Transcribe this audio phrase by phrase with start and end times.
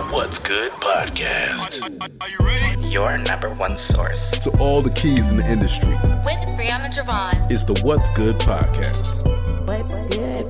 [0.00, 2.00] The What's Good Podcast.
[2.22, 2.88] Are, you ready?
[2.88, 4.30] Your number one source.
[4.38, 5.90] to all the keys in the industry.
[5.90, 7.34] with Brianna Javon.
[7.50, 9.26] It's the What's Good podcast.
[9.66, 10.46] What's good?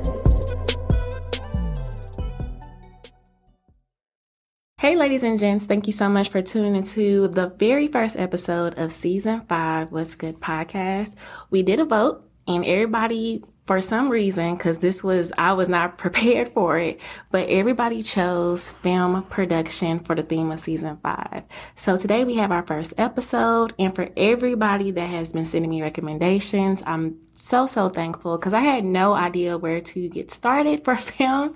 [4.81, 8.79] Hey, ladies and gents, thank you so much for tuning into the very first episode
[8.79, 11.17] of season five, What's Good podcast.
[11.51, 15.97] We did a vote, and everybody, for some reason, because this was, I was not
[16.05, 17.01] prepared for it,
[17.31, 21.45] but everybody chose film production for the theme of season five.
[21.77, 25.83] So today we have our first episode, and for everybody that has been sending me
[25.83, 30.97] recommendations, I'm so, so thankful because I had no idea where to get started for
[30.97, 31.55] film,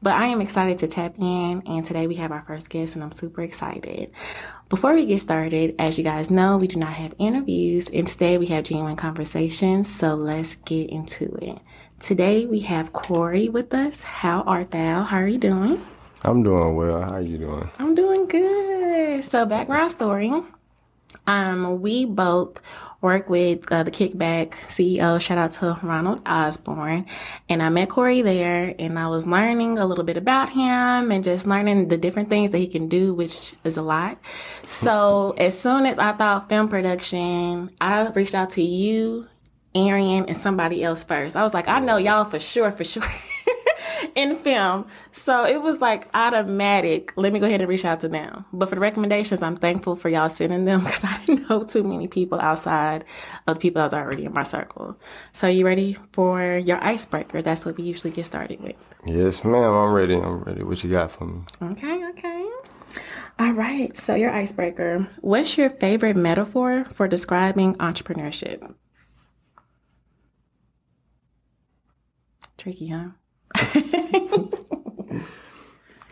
[0.00, 1.64] but I am excited to tap in.
[1.66, 4.12] And today we have our first guest, and I'm super excited.
[4.68, 7.88] Before we get started, as you guys know, we do not have interviews.
[7.88, 9.88] Instead, we have genuine conversations.
[9.88, 11.58] So let's get into it.
[12.00, 14.02] Today we have Corey with us.
[14.02, 15.04] How art thou?
[15.04, 15.80] How are you doing?
[16.24, 17.00] I'm doing well.
[17.00, 17.70] How are you doing?
[17.78, 19.24] I'm doing good.
[19.24, 20.32] So, background story.
[21.26, 22.60] Um, we both
[23.00, 25.20] work with uh, the Kickback CEO.
[25.20, 27.06] Shout out to Ronald Osborne.
[27.48, 31.22] And I met Corey there and I was learning a little bit about him and
[31.22, 34.18] just learning the different things that he can do, which is a lot.
[34.62, 39.28] So as soon as I thought film production, I reached out to you,
[39.74, 41.36] Arian, and somebody else first.
[41.36, 43.04] I was like, I know y'all for sure, for sure.
[44.14, 44.86] in film.
[45.10, 47.12] So it was like automatic.
[47.16, 48.44] Let me go ahead and reach out to them.
[48.52, 51.84] But for the recommendations, I'm thankful for y'all sending them because I didn't know too
[51.84, 53.04] many people outside
[53.46, 54.98] of the people that was already in my circle.
[55.32, 57.42] So you ready for your icebreaker?
[57.42, 58.76] That's what we usually get started with.
[59.04, 59.72] Yes, ma'am.
[59.72, 60.16] I'm ready.
[60.16, 60.62] I'm ready.
[60.62, 61.42] What you got for me?
[61.62, 62.48] Okay, okay.
[63.38, 63.96] All right.
[63.96, 65.08] So your icebreaker.
[65.20, 68.74] What's your favorite metaphor for describing entrepreneurship?
[72.56, 73.08] Tricky, huh?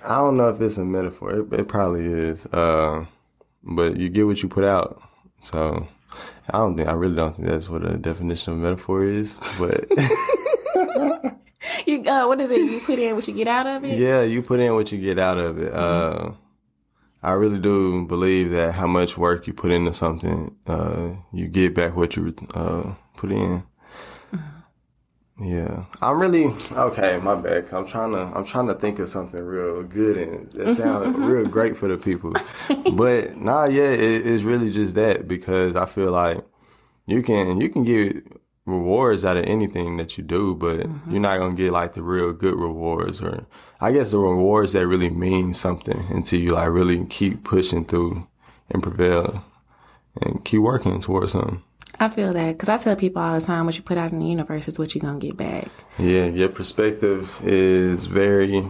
[0.07, 1.31] I don't know if it's a metaphor.
[1.41, 2.47] It, it probably is.
[2.47, 3.07] Uh,
[3.63, 5.01] but you get what you put out.
[5.41, 5.87] So
[6.51, 9.39] I don't think I really don't think that's what a definition of metaphor is.
[9.59, 9.87] But
[11.87, 12.61] You uh, what is it?
[12.61, 13.99] You put in what you get out of it.
[13.99, 15.73] yeah, you put in what you get out of it.
[15.73, 16.33] Uh,
[17.23, 21.75] I really do believe that how much work you put into something, uh, you get
[21.75, 23.63] back what you uh, put in.
[25.41, 27.19] Yeah, I'm really okay.
[27.19, 27.73] My bad.
[27.73, 28.21] I'm trying to.
[28.21, 31.25] I'm trying to think of something real good and that mm-hmm, sounds mm-hmm.
[31.25, 32.33] real great for the people.
[32.93, 36.45] But nah, yeah, it, it's really just that because I feel like
[37.07, 38.25] you can you can get
[38.65, 41.11] rewards out of anything that you do, but mm-hmm.
[41.11, 43.47] you're not gonna get like the real good rewards or
[43.81, 48.29] I guess the rewards that really mean something until you like really keep pushing through
[48.71, 49.45] and prevail
[50.23, 51.63] and keep working towards something.
[52.01, 54.19] I feel that because I tell people all the time, what you put out in
[54.19, 55.69] the universe is what you're gonna get back.
[55.99, 58.65] Yeah, your perspective is very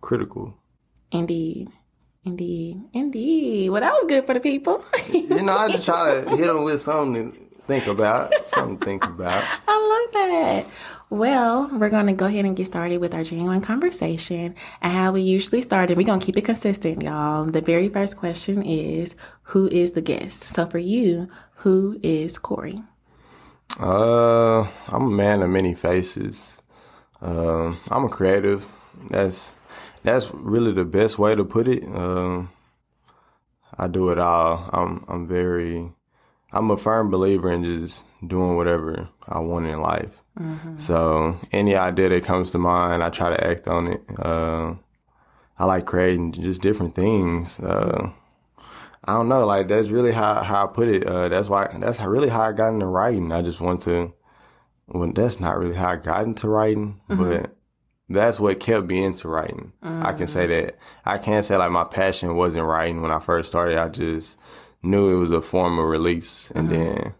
[0.00, 0.54] critical.
[1.12, 1.68] Indeed,
[2.24, 3.70] indeed, indeed.
[3.70, 4.84] Well, that was good for the people.
[5.08, 8.84] You know, I just try to hit them with something to think about, something to
[8.84, 9.42] think about.
[9.66, 10.66] I love that.
[11.10, 15.10] Well, we're going to go ahead and get started with our genuine conversation and how
[15.10, 15.90] we usually start.
[15.90, 17.44] And we're going to keep it consistent, y'all.
[17.46, 20.44] The very first question is Who is the guest?
[20.44, 21.26] So for you,
[21.60, 22.82] who is Corey?
[23.78, 26.62] Uh, I'm a man of many faces.
[27.20, 28.66] Um, I'm a creative.
[29.10, 29.52] That's
[30.02, 31.84] that's really the best way to put it.
[31.84, 32.50] Um,
[33.78, 34.68] I do it all.
[34.72, 35.92] I'm I'm very
[36.52, 40.20] I'm a firm believer in just doing whatever I want in life.
[40.78, 44.00] So any idea that comes to mind, I try to act on it.
[44.18, 44.74] Uh,
[45.58, 47.60] I like creating just different things.
[47.60, 48.10] Uh,
[49.04, 51.06] I don't know, like that's really how how I put it.
[51.06, 53.32] Uh, that's why that's how, really how I got into writing.
[53.32, 54.12] I just want to.
[54.88, 57.22] Well, that's not really how I got into writing, mm-hmm.
[57.22, 57.56] but
[58.08, 59.72] that's what kept me into writing.
[59.82, 60.66] I can say mm-hmm.
[60.66, 60.78] that.
[61.04, 63.78] I can't say like my passion wasn't writing when I first started.
[63.78, 64.36] I just
[64.82, 66.82] knew it was a form of release, and mm-hmm.
[66.82, 67.14] then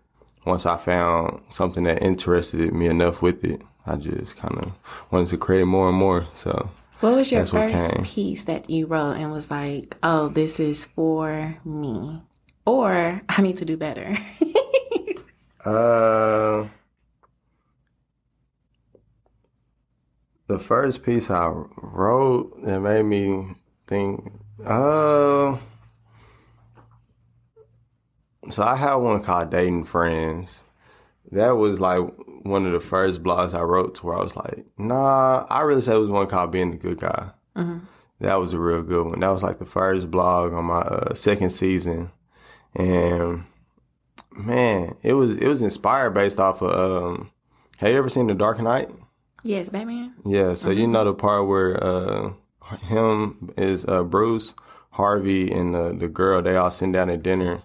[0.45, 4.73] once I found something that interested me enough with it, I just kind of
[5.11, 6.29] wanted to create more and more.
[6.35, 6.71] So
[7.01, 8.05] What was your first came.
[8.05, 12.21] piece that you wrote and was like, oh, this is for me?
[12.67, 14.17] Or I need to do better?
[15.65, 16.67] Uh,
[20.47, 24.33] the first piece I wrote that made me think,
[24.65, 25.59] uh,
[28.49, 30.65] so I had one called Dating Friends.
[31.33, 32.01] That was like
[32.43, 35.81] one of the first blogs I wrote to where I was like, nah, I really
[35.81, 37.31] said it was one called Being the Good Guy.
[38.21, 39.21] That was a real good one.
[39.21, 42.11] That was like the first blog on my uh, second season.
[42.75, 43.45] And
[44.33, 47.31] man, it was it was inspired based off of um
[47.79, 48.91] have you ever seen The Dark Knight?
[49.43, 50.15] yes, Batman.
[50.27, 52.33] Yeah, so you know the part where uh
[52.83, 54.55] him is uh, Bruce,
[54.93, 56.43] Harvey, and the the girl.
[56.43, 57.63] They all sit down at dinner,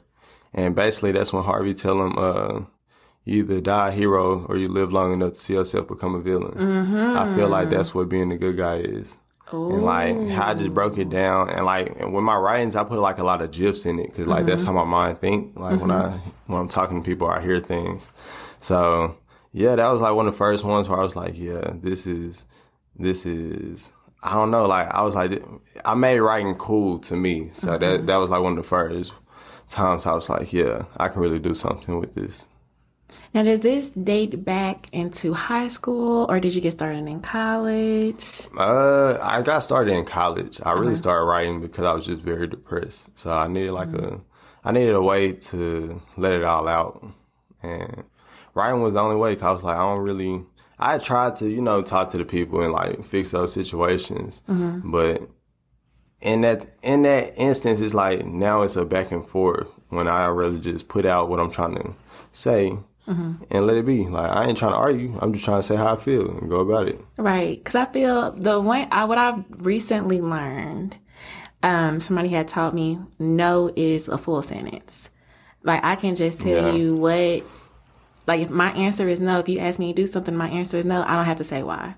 [0.53, 2.61] and basically that's when Harvey tell him, uh,
[3.25, 6.21] "You either die a hero or you live long enough to see yourself become a
[6.21, 7.17] villain." Mm-hmm.
[7.17, 9.17] I feel like that's what being a good guy is.
[9.53, 9.73] Ooh.
[9.73, 12.83] And like how I just broke it down, and like and with my writings, I
[12.83, 14.49] put like a lot of gifs in it because like mm-hmm.
[14.49, 15.57] that's how my mind think.
[15.57, 15.87] Like mm-hmm.
[15.87, 18.09] when I when I'm talking to people, I hear things.
[18.59, 19.17] So
[19.51, 22.07] yeah, that was like one of the first ones where I was like, yeah, this
[22.07, 22.45] is
[22.95, 23.91] this is
[24.23, 24.65] I don't know.
[24.65, 25.43] Like I was like,
[25.85, 27.51] I made writing cool to me.
[27.53, 29.13] So that that was like one of the first
[29.67, 32.47] times I was like, yeah, I can really do something with this.
[33.35, 38.47] Now, does this date back into high school, or did you get started in college?
[38.57, 40.61] Uh, I got started in college.
[40.63, 40.95] I really uh-huh.
[40.95, 43.09] started writing because I was just very depressed.
[43.15, 44.15] So I needed like mm-hmm.
[44.15, 44.21] a,
[44.63, 47.05] I needed a way to let it all out,
[47.61, 48.05] and
[48.53, 49.35] writing was the only way.
[49.35, 50.43] Cause I was like, I don't really.
[50.79, 54.91] I tried to, you know, talk to the people and like fix those situations, mm-hmm.
[54.91, 55.29] but
[56.21, 60.27] in that in that instance, it's like now it's a back and forth when I
[60.27, 61.95] really just put out what I'm trying to
[62.31, 63.43] say mm-hmm.
[63.49, 64.07] and let it be.
[64.07, 65.17] Like I ain't trying to argue.
[65.21, 66.99] I'm just trying to say how I feel and go about it.
[67.17, 70.97] Right, because I feel the way I what I've recently learned.
[71.63, 75.09] Um, somebody had taught me no is a full sentence.
[75.63, 76.73] Like I can just tell yeah.
[76.73, 77.43] you what.
[78.27, 80.77] Like if my answer is no, if you ask me to do something, my answer
[80.77, 81.03] is no.
[81.03, 81.95] I don't have to say why.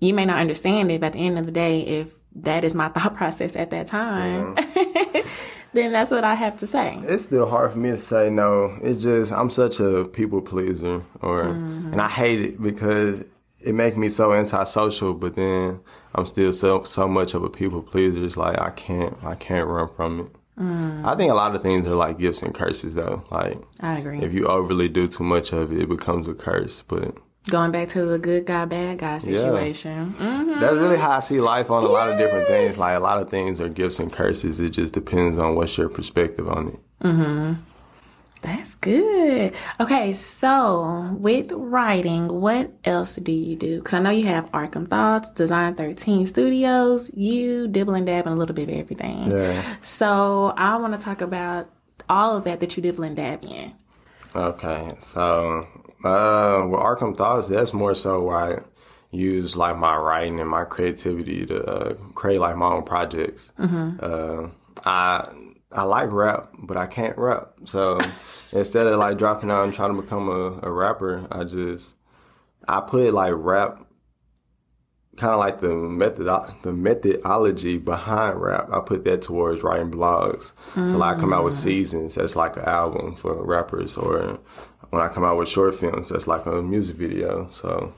[0.00, 2.74] You may not understand it, but at the end of the day, if that is
[2.74, 4.56] my thought process at that time.
[4.76, 5.22] Yeah.
[5.72, 6.98] then that's what I have to say.
[7.02, 8.76] It's still hard for me to say no.
[8.82, 11.92] It's just I'm such a people pleaser, or mm-hmm.
[11.92, 13.24] and I hate it because
[13.60, 15.14] it makes me so antisocial.
[15.14, 15.80] But then
[16.14, 18.24] I'm still so so much of a people pleaser.
[18.24, 20.26] It's like I can't I can't run from it.
[20.58, 21.04] Mm.
[21.04, 23.22] I think a lot of things are like gifts and curses, though.
[23.30, 24.20] Like I agree.
[24.20, 26.82] If you overly do too much of it, it becomes a curse.
[26.82, 27.16] But
[27.48, 30.14] Going back to the good guy, bad guy situation.
[30.18, 30.26] Yeah.
[30.26, 30.60] Mm-hmm.
[30.60, 31.92] That's really how I see life on a yes.
[31.92, 32.78] lot of different things.
[32.78, 34.60] Like a lot of things are gifts and curses.
[34.60, 36.80] It just depends on what's your perspective on it.
[37.02, 37.54] Mm-hmm.
[38.40, 39.54] That's good.
[39.80, 43.78] Okay, so with writing, what else do you do?
[43.78, 48.36] Because I know you have Arkham Thoughts, Design 13 Studios, you dibble and dab and
[48.36, 49.30] a little bit of everything.
[49.30, 49.76] Yeah.
[49.80, 51.68] So I want to talk about
[52.08, 53.72] all of that that you dibble and dab in.
[54.36, 55.66] Okay, so
[56.04, 58.58] uh, with Arkham Thoughts, that's more so where I
[59.10, 63.52] use like my writing and my creativity to uh, create like my own projects.
[63.58, 63.98] Mm-hmm.
[64.00, 64.48] Uh,
[64.84, 65.28] I
[65.72, 67.52] I like rap, but I can't rap.
[67.64, 68.00] So
[68.52, 71.94] instead of like dropping out and trying to become a, a rapper, I just
[72.66, 73.84] I put like rap
[75.18, 76.26] kind of like the method
[76.62, 78.68] the methodology behind rap.
[78.72, 80.54] I put that towards writing blogs.
[80.70, 80.88] Mm-hmm.
[80.88, 81.62] So like I come out with mm.
[81.62, 82.14] seasons.
[82.14, 84.38] That's like an album for rappers, or
[84.90, 87.48] when I come out with short films, that's like a music video.
[87.50, 87.94] So,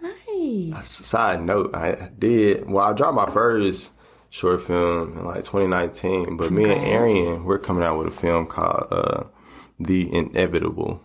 [0.00, 0.88] nice.
[0.88, 2.68] Side note, I did.
[2.68, 3.92] Well, I dropped my first
[4.30, 6.50] short film in like 2019, but Congrats.
[6.50, 9.24] me and Arian, we're coming out with a film called uh,
[9.78, 11.00] The Inevitable,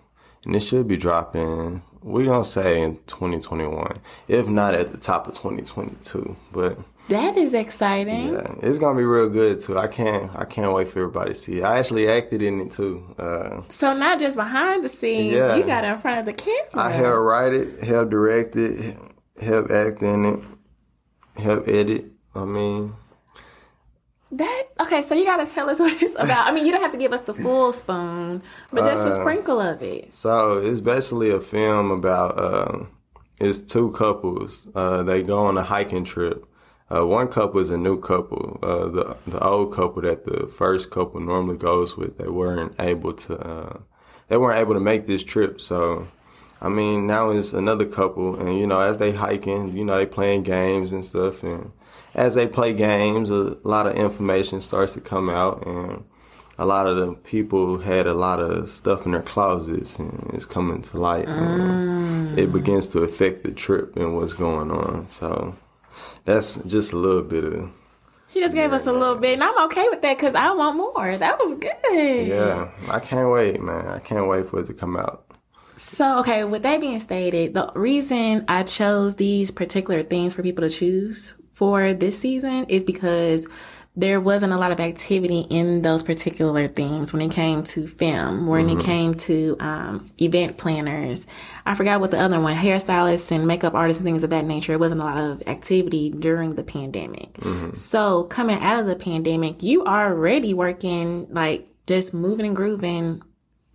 [0.45, 1.81] and it should be dropping.
[2.01, 3.97] We're gonna say in 2021,
[4.27, 6.77] if not at the top of 2022, but
[7.09, 8.33] that is exciting.
[8.33, 9.77] Yeah, it's gonna be real good too.
[9.77, 11.63] I can't I can't wait for everybody to see it.
[11.63, 13.15] I actually acted in it too.
[13.19, 15.55] Uh, so not just behind the scenes, yeah.
[15.55, 16.69] you got in front of the camera.
[16.73, 18.97] I helped write it, helped direct it,
[19.41, 20.39] helped act in it,
[21.41, 22.05] helped edit.
[22.33, 22.95] I mean,
[24.31, 25.03] that okay.
[25.03, 26.47] So you got to tell us what it's about.
[26.47, 28.41] I mean, you don't have to give us the full spoon,
[28.71, 30.11] but just uh, a sprinkle of it.
[30.11, 32.39] So it's basically a film about.
[32.39, 32.85] Uh,
[33.37, 34.69] it's two couples.
[34.73, 36.47] Uh, they go on a hiking trip
[36.93, 38.59] uh, one couple is a new couple.
[38.61, 43.13] Uh, the the old couple that the first couple normally goes with, they weren't able
[43.13, 43.79] to uh,
[44.27, 45.59] they weren't able to make this trip.
[45.59, 46.07] So,
[46.61, 50.05] I mean, now it's another couple, and you know, as they hiking, you know, they
[50.05, 51.71] playing games and stuff, and
[52.13, 56.03] as they play games, a lot of information starts to come out, and
[56.59, 60.45] a lot of the people had a lot of stuff in their closets, and it's
[60.45, 61.25] coming to light.
[61.25, 62.37] Mm.
[62.37, 65.09] it begins to affect the trip and what's going on.
[65.09, 65.55] So
[66.23, 67.71] that's just a little bit of.
[68.29, 70.75] He just gave us a little bit, and I'm okay with that because I want
[70.75, 71.17] more.
[71.17, 72.27] That was good.
[72.27, 73.87] Yeah, I can't wait, man.
[73.87, 75.25] I can't wait for it to come out.
[75.77, 80.67] So, okay, with that being stated, the reason I chose these particular things for people
[80.67, 83.47] to choose for this season is because
[83.97, 88.45] there wasn't a lot of activity in those particular themes when it came to film,
[88.45, 88.79] when mm-hmm.
[88.79, 91.25] it came to um, event planners.
[91.65, 94.73] I forgot what the other one, hairstylists and makeup artists and things of that nature.
[94.73, 97.33] It wasn't a lot of activity during the pandemic.
[97.35, 97.73] Mm-hmm.
[97.73, 103.21] So coming out of the pandemic, you are already working like just moving and grooving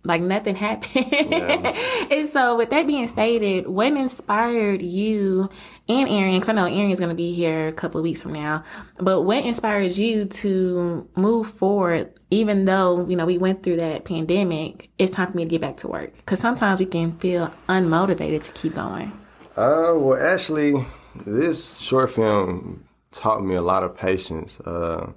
[0.03, 1.07] like nothing happened.
[1.11, 2.07] Yeah.
[2.11, 5.49] and so, with that being stated, what inspired you
[5.87, 6.39] and Arian?
[6.39, 8.63] Because I know Arian is going to be here a couple of weeks from now.
[8.97, 14.05] But what inspired you to move forward, even though you know we went through that
[14.05, 14.89] pandemic?
[14.97, 18.43] It's time for me to get back to work because sometimes we can feel unmotivated
[18.43, 19.11] to keep going.
[19.55, 20.85] Uh, well, actually,
[21.25, 24.59] this short film taught me a lot of patience.
[24.61, 25.11] Uh,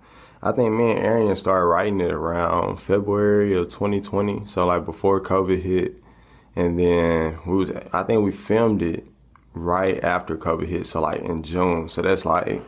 [0.45, 4.45] I think me and Arian started writing it around February of 2020.
[4.45, 6.03] So like before COVID hit,
[6.55, 9.07] and then we was I think we filmed it
[9.55, 10.85] right after COVID hit.
[10.85, 11.89] So like in June.
[11.89, 12.61] So that's like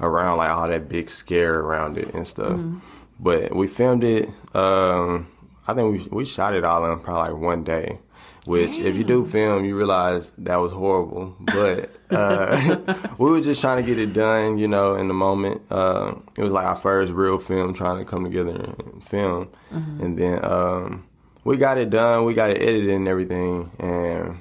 [0.00, 2.52] around like all that big scare around it and stuff.
[2.52, 2.78] Mm-hmm.
[3.18, 4.28] But we filmed it.
[4.54, 5.26] Um,
[5.66, 7.98] I think we we shot it all in probably like one day.
[8.46, 8.86] Which, Damn.
[8.86, 11.34] if you do film, you realize that was horrible.
[11.40, 12.76] But uh,
[13.18, 15.62] we were just trying to get it done, you know, in the moment.
[15.70, 19.48] Uh, it was like our first real film, trying to come together and film.
[19.72, 20.02] Mm-hmm.
[20.02, 21.06] And then um,
[21.44, 22.26] we got it done.
[22.26, 24.40] We got it edited and everything, and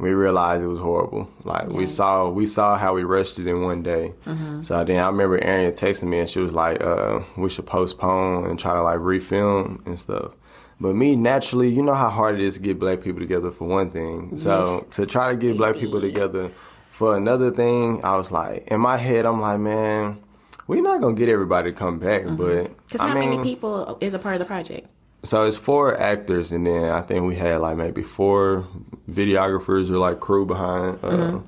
[0.00, 1.30] we realized it was horrible.
[1.44, 1.72] Like yes.
[1.72, 4.14] we saw, we saw how we rushed it in one day.
[4.24, 4.62] Mm-hmm.
[4.62, 8.46] So then I remember Arian texting me, and she was like, uh, "We should postpone
[8.46, 10.32] and try to like refilm and stuff."
[10.80, 13.66] But me, naturally, you know how hard it is to get black people together for
[13.66, 14.36] one thing.
[14.38, 14.96] So yes.
[14.96, 16.52] to try to get black people together
[16.90, 20.18] for another thing, I was like, in my head, I'm like, man,
[20.66, 22.22] we're not gonna get everybody to come back.
[22.22, 22.36] Mm-hmm.
[22.36, 24.88] But because how mean, many people is a part of the project?
[25.22, 28.66] So it's four actors, and then I think we had like maybe four
[29.10, 31.38] videographers or like crew behind, uh, mm-hmm.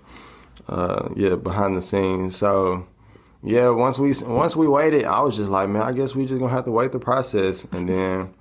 [0.69, 2.37] uh, yeah, behind the scenes.
[2.37, 2.87] So
[3.43, 6.41] yeah, once we once we waited, I was just like, man, I guess we just
[6.41, 8.35] gonna have to wait the process, and then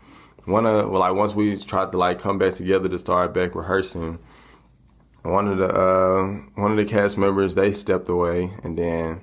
[0.46, 3.56] one of well, like once we tried to like come back together to start back
[3.56, 4.20] rehearsing,
[5.24, 9.22] one of the uh, one of the cast members they stepped away, and then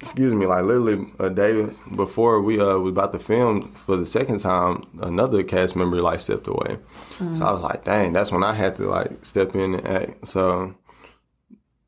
[0.00, 4.06] excuse me, like literally a day before we uh was about to film for the
[4.06, 6.78] second time, another cast member like stepped away.
[7.18, 7.34] Mm.
[7.34, 10.26] So I was like, dang, that's when I had to like step in and act.
[10.26, 10.74] So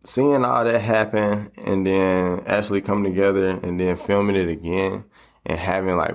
[0.04, 5.04] seeing all that happen and then actually coming together and then filming it again
[5.44, 6.14] and having like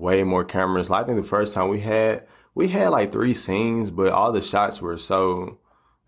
[0.00, 0.90] way more cameras.
[0.90, 4.32] Like, I think the first time we had we had like three scenes, but all
[4.32, 5.58] the shots were so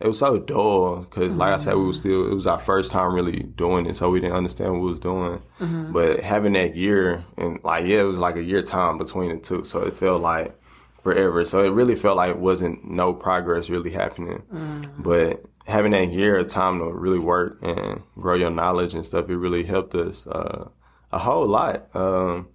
[0.01, 1.61] it was so dull because, like mm-hmm.
[1.61, 4.21] I said, we was still it was our first time really doing it, so we
[4.21, 5.41] didn't understand what we was doing.
[5.61, 5.93] Mm-hmm.
[5.93, 9.39] But having that year and like yeah, it was like a year time between the
[9.39, 10.59] two, so it felt like
[11.03, 11.45] forever.
[11.45, 14.43] So it really felt like it wasn't no progress really happening.
[14.53, 15.03] Mm-hmm.
[15.03, 19.29] But having that year of time to really work and grow your knowledge and stuff,
[19.29, 20.69] it really helped us uh,
[21.13, 21.95] a whole lot.
[21.95, 22.49] Um,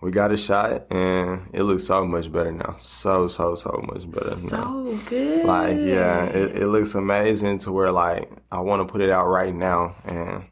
[0.00, 2.74] we got a shot and it looks so much better now.
[2.76, 4.30] So so so much better.
[4.30, 5.00] So now.
[5.08, 5.44] good.
[5.44, 9.26] Like yeah, it, it looks amazing to where like I want to put it out
[9.26, 10.44] right now and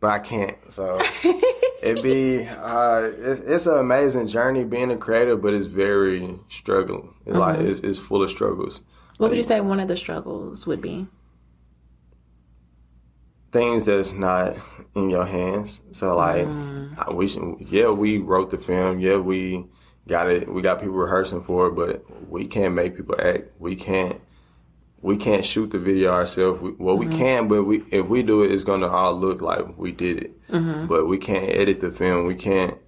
[0.00, 0.56] but I can't.
[0.70, 1.00] So
[1.82, 7.14] it be uh, it's, it's an amazing journey being a creator, but it's very struggling.
[7.24, 7.38] It's mm-hmm.
[7.38, 8.82] like it's, it's full of struggles.
[9.16, 11.06] What would you say one of the struggles would be?
[13.52, 14.56] Things that's not
[14.94, 15.80] in your hands.
[15.92, 17.14] So like, mm.
[17.14, 19.66] we yeah we wrote the film, yeah we
[20.08, 23.50] got it, we got people rehearsing for it, but we can't make people act.
[23.58, 24.20] We can't
[25.02, 26.60] we can't shoot the video ourselves.
[26.60, 27.10] We, well, mm-hmm.
[27.10, 30.18] we can, but we if we do it, it's gonna all look like we did
[30.18, 30.48] it.
[30.48, 30.86] Mm-hmm.
[30.86, 32.26] But we can't edit the film.
[32.26, 32.78] We can't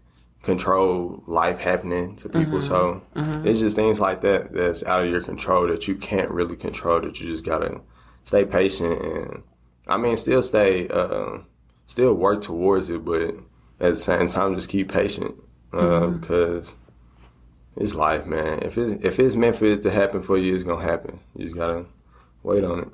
[0.43, 2.59] control life happening to people.
[2.59, 2.69] Mm-hmm.
[2.69, 3.47] So mm-hmm.
[3.47, 7.01] it's just things like that that's out of your control that you can't really control.
[7.01, 7.81] That you just gotta
[8.25, 9.43] stay patient and
[9.87, 11.39] I mean, still stay, uh,
[11.87, 13.35] still work towards it, but
[13.81, 15.35] at the same time, just keep patient
[15.73, 16.19] uh, mm-hmm.
[16.19, 16.75] because
[17.77, 18.61] it's life, man.
[18.61, 21.21] If it's if it's meant for it to happen for you, it's gonna happen.
[21.37, 21.87] You just gotta
[22.43, 22.89] wait on it.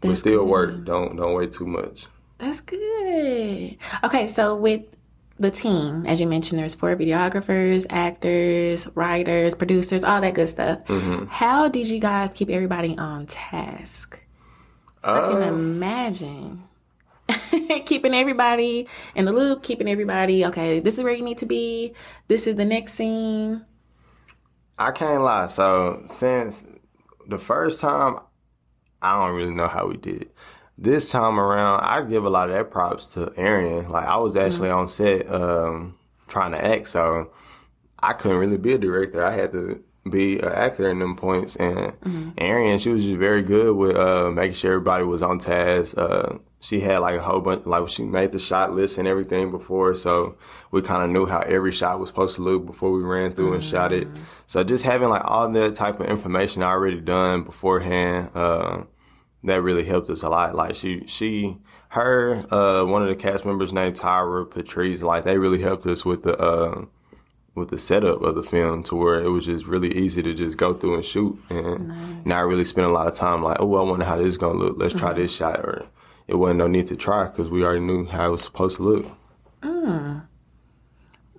[0.00, 0.50] That's but still good.
[0.50, 0.84] work.
[0.84, 2.06] Don't don't wait too much.
[2.38, 3.76] That's good.
[4.02, 4.82] Okay, so with
[5.38, 10.84] the team, as you mentioned, there's four videographers, actors, writers, producers, all that good stuff.
[10.86, 11.26] Mm-hmm.
[11.26, 14.23] How did you guys keep everybody on task?
[15.04, 16.64] I can uh, imagine
[17.86, 21.94] keeping everybody in the loop, keeping everybody, okay, this is where you need to be.
[22.28, 23.64] This is the next scene.
[24.78, 25.46] I can't lie.
[25.46, 26.64] So, since
[27.28, 28.16] the first time,
[29.00, 30.34] I don't really know how we did it.
[30.76, 33.90] This time around, I give a lot of that props to Arian.
[33.90, 34.78] Like, I was actually mm-hmm.
[34.78, 35.96] on set um,
[36.26, 37.30] trying to act, so
[38.02, 39.24] I couldn't really be a director.
[39.24, 41.56] I had to be an actor in them points.
[41.56, 42.30] And mm-hmm.
[42.38, 45.96] Arian, she was just very good with uh, making sure everybody was on task.
[45.96, 49.50] Uh, she had like a whole bunch, like she made the shot list and everything
[49.50, 50.36] before, so
[50.70, 53.46] we kind of knew how every shot was supposed to look before we ran through
[53.46, 53.54] mm-hmm.
[53.56, 54.08] and shot it.
[54.08, 54.24] Mm-hmm.
[54.46, 58.84] So just having like all that type of information already done beforehand, uh,
[59.42, 60.54] that really helped us a lot.
[60.54, 61.58] Like she, she,
[61.88, 66.02] her, uh, one of the cast members named Tyra Patrice, like they really helped us
[66.06, 66.86] with the, uh,
[67.54, 70.58] with the setup of the film to where it was just really easy to just
[70.58, 72.26] go through and shoot and nice.
[72.26, 74.58] not really spend a lot of time like, oh, I wonder how this is gonna
[74.58, 74.76] look.
[74.76, 75.04] Let's mm-hmm.
[75.04, 75.84] try this shot, or
[76.26, 78.82] it wasn't no need to try because we already knew how it was supposed to
[78.82, 79.06] look.
[79.62, 80.26] Mm.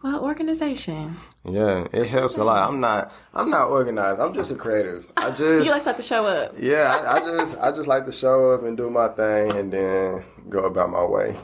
[0.01, 1.15] Well, organization.
[1.43, 2.69] Yeah, it helps a lot.
[2.69, 3.11] I'm not.
[3.33, 4.19] I'm not organized.
[4.19, 5.05] I'm just a creative.
[5.17, 5.65] I just.
[5.65, 6.53] you like to show up.
[6.59, 7.57] Yeah, I, I just.
[7.57, 11.03] I just like to show up and do my thing, and then go about my
[11.03, 11.35] way.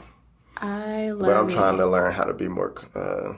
[0.56, 1.20] I love.
[1.20, 1.52] But I'm it.
[1.52, 2.72] trying to learn how to be more.
[2.94, 3.34] Uh,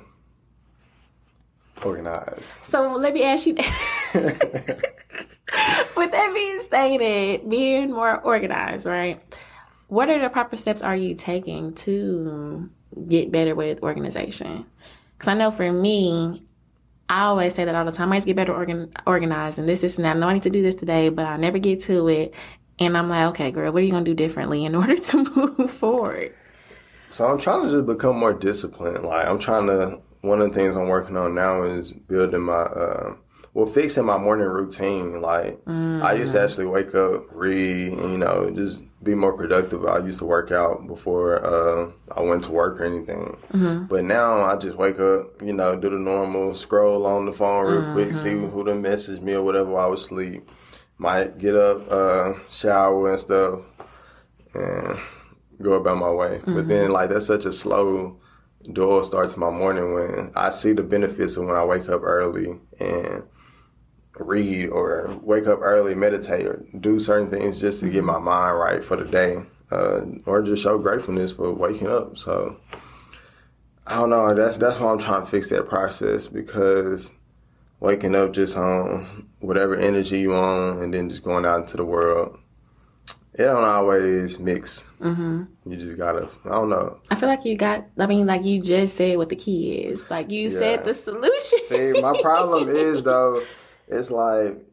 [1.82, 2.50] organized.
[2.62, 3.54] So let me ask you.
[5.96, 9.20] With that being stated, being more organized, right?
[9.88, 12.68] What are the proper steps are you taking to
[13.08, 14.66] get better with organization?
[15.16, 16.42] Because I know for me,
[17.08, 18.10] I always say that all the time.
[18.12, 20.16] I just get better organ- organized and this, this, and that.
[20.16, 22.34] I know I need to do this today, but I never get to it.
[22.78, 25.24] And I'm like, okay, girl, what are you going to do differently in order to
[25.36, 26.34] move forward?
[27.08, 29.04] So I'm trying to just become more disciplined.
[29.04, 32.62] Like I'm trying to one of the things I'm working on now is building my
[32.62, 33.14] uh,
[33.52, 35.20] well fixing my morning routine.
[35.20, 36.02] Like mm.
[36.02, 36.44] I used to mm.
[36.44, 39.84] actually wake up, read, and, you know, just be more productive.
[39.84, 43.36] I used to work out before uh, I went to work or anything.
[43.52, 43.84] Mm-hmm.
[43.84, 47.66] But now I just wake up, you know, do the normal, scroll on the phone
[47.66, 47.92] real mm-hmm.
[47.92, 48.46] quick, see mm-hmm.
[48.46, 50.48] who done messaged me or whatever while I was asleep.
[50.96, 53.60] Might get up, uh, shower and stuff,
[54.54, 54.98] and
[55.60, 56.38] go about my way.
[56.38, 56.54] Mm-hmm.
[56.54, 58.20] But then like that's such a slow
[58.72, 62.58] door starts my morning when I see the benefits of when I wake up early
[62.78, 63.24] and
[64.18, 68.58] read or wake up early, meditate or do certain things just to get my mind
[68.58, 72.16] right for the day, uh, or just show gratefulness for waking up.
[72.16, 72.56] So
[73.86, 74.32] I don't know.
[74.34, 77.12] That's that's why I'm trying to fix that process because
[77.80, 81.84] waking up just on whatever energy you on and then just going out into the
[81.84, 82.38] world
[83.36, 84.92] it don't always mix.
[85.00, 85.44] Mm-hmm.
[85.66, 86.28] You just gotta.
[86.44, 87.00] I don't know.
[87.10, 87.86] I feel like you got.
[87.98, 90.08] I mean, like you just said what the key is.
[90.08, 90.58] Like you yeah.
[90.58, 91.58] said the solution.
[91.64, 93.42] See, my problem is though,
[93.88, 94.64] it's like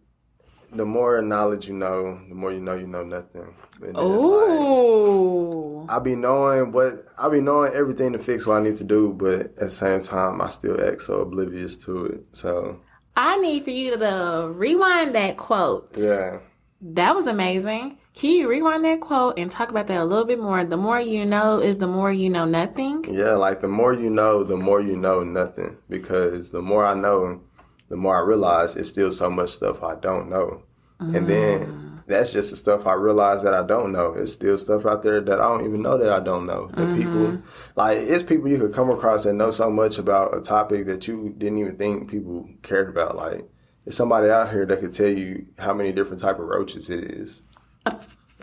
[0.71, 3.55] the more knowledge you know, the more you know you know nothing.
[3.95, 5.85] Oh.
[5.87, 8.83] Like, I be knowing what I be knowing everything to fix what I need to
[8.83, 12.25] do, but at the same time, I still act so oblivious to it.
[12.33, 12.79] So
[13.15, 15.89] I need for you to rewind that quote.
[15.97, 16.39] Yeah.
[16.81, 17.97] That was amazing.
[18.13, 20.63] Can you rewind that quote and talk about that a little bit more?
[20.65, 23.05] The more you know is the more you know nothing.
[23.09, 25.77] Yeah, like the more you know, the more you know nothing.
[25.89, 27.41] Because the more I know,
[27.89, 30.63] the more I realize it's still so much stuff I don't know.
[30.99, 31.15] Mm.
[31.15, 34.13] And then that's just the stuff I realize that I don't know.
[34.13, 36.67] It's still stuff out there that I don't even know that I don't know.
[36.67, 36.97] The mm-hmm.
[36.97, 37.43] people,
[37.75, 41.07] like, it's people you could come across that know so much about a topic that
[41.07, 43.15] you didn't even think people cared about.
[43.15, 43.49] Like,
[43.85, 47.03] there's somebody out here that could tell you how many different type of roaches it
[47.03, 47.41] is.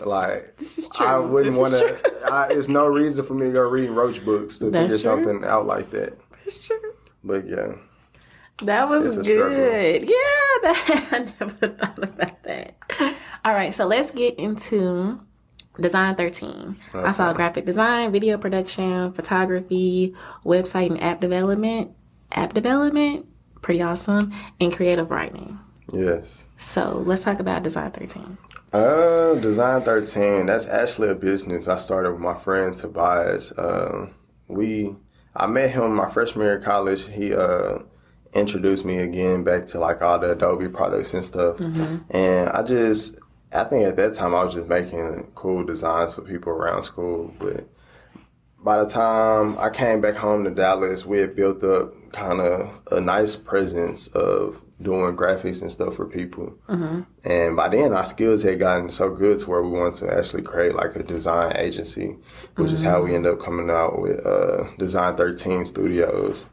[0.05, 1.07] Like this is true.
[1.07, 1.99] I wouldn't want to.
[2.49, 4.99] There's no reason for me to go reading roach books to That's figure true.
[4.99, 6.19] something out like that.
[6.45, 6.93] That's true.
[7.25, 7.73] But yeah,
[8.63, 9.27] that was good.
[9.27, 9.59] Struggle.
[9.59, 12.75] Yeah, that, I never thought about that.
[13.45, 15.21] All right, so let's get into
[15.81, 16.75] Design 13.
[16.95, 17.07] Okay.
[17.07, 21.93] I saw graphic design, video production, photography, website and app development.
[22.33, 23.27] App development,
[23.63, 25.59] pretty awesome, and creative writing.
[25.93, 26.47] Yes.
[26.57, 28.37] So let's talk about Design 13.
[28.73, 33.53] Uh, Design 13, that's actually a business I started with my friend Tobias.
[33.53, 34.09] Uh,
[34.47, 34.95] we,
[35.35, 37.09] I met him my freshman year of college.
[37.09, 37.79] He, uh,
[38.35, 41.59] introduced me again back to like all the Adobe products and stuff.
[41.59, 42.17] Mm-hmm.
[42.17, 43.19] And I just,
[43.53, 47.33] I think at that time I was just making cool designs for people around school.
[47.39, 47.69] But
[48.63, 52.71] by the time I came back home to Dallas, we had built up kind of
[52.91, 56.55] a nice presence of doing graphics and stuff for people.
[56.69, 57.03] Mm-hmm.
[57.29, 60.43] And by then, our skills had gotten so good to where we wanted to actually
[60.43, 62.17] create like a design agency,
[62.57, 62.75] which mm-hmm.
[62.75, 66.47] is how we ended up coming out with uh, Design 13 Studios.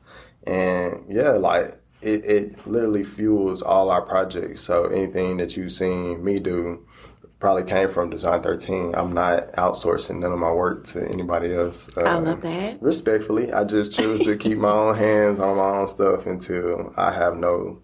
[0.45, 4.61] And yeah, like it, it literally fuels all our projects.
[4.61, 6.85] So anything that you've seen me do
[7.45, 8.95] probably came from Design 13.
[8.95, 11.95] I'm not outsourcing none of my work to anybody else.
[11.95, 12.81] Um, I love that.
[12.81, 17.11] Respectfully, I just choose to keep my own hands on my own stuff until I
[17.11, 17.83] have no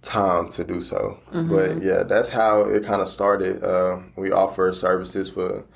[0.00, 1.20] time to do so.
[1.34, 1.54] Mm-hmm.
[1.54, 3.62] But yeah, that's how it kind of started.
[3.62, 5.66] Uh, we offer services for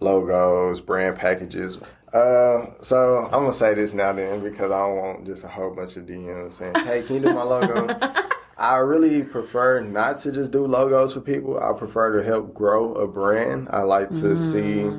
[0.00, 1.78] logos, brand packages.
[2.12, 5.72] Uh, so I'm gonna say this now then because I don't want just a whole
[5.72, 7.86] bunch of DMs saying, "Hey, can you do my logo?"
[8.60, 11.58] I really prefer not to just do logos for people.
[11.58, 13.68] I prefer to help grow a brand.
[13.70, 14.38] I like to mm.
[14.38, 14.92] see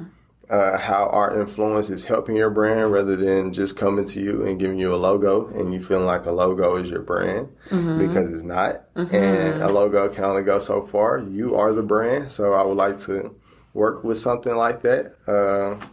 [0.52, 4.60] uh, how our influence is helping your brand rather than just coming to you and
[4.60, 8.00] giving you a logo and you feeling like a logo is your brand mm-hmm.
[8.00, 8.94] because it's not.
[8.96, 9.16] Mm-hmm.
[9.16, 11.20] And a logo can only go so far.
[11.20, 12.32] You are the brand.
[12.32, 13.34] So I would like to
[13.74, 15.14] work with something like that.
[15.28, 15.86] Uh,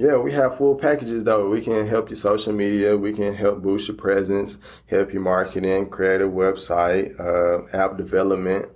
[0.00, 1.50] Yeah, we have full packages though.
[1.50, 2.96] We can help your social media.
[2.96, 8.70] We can help boost your presence, help your marketing, create a website, uh, app development.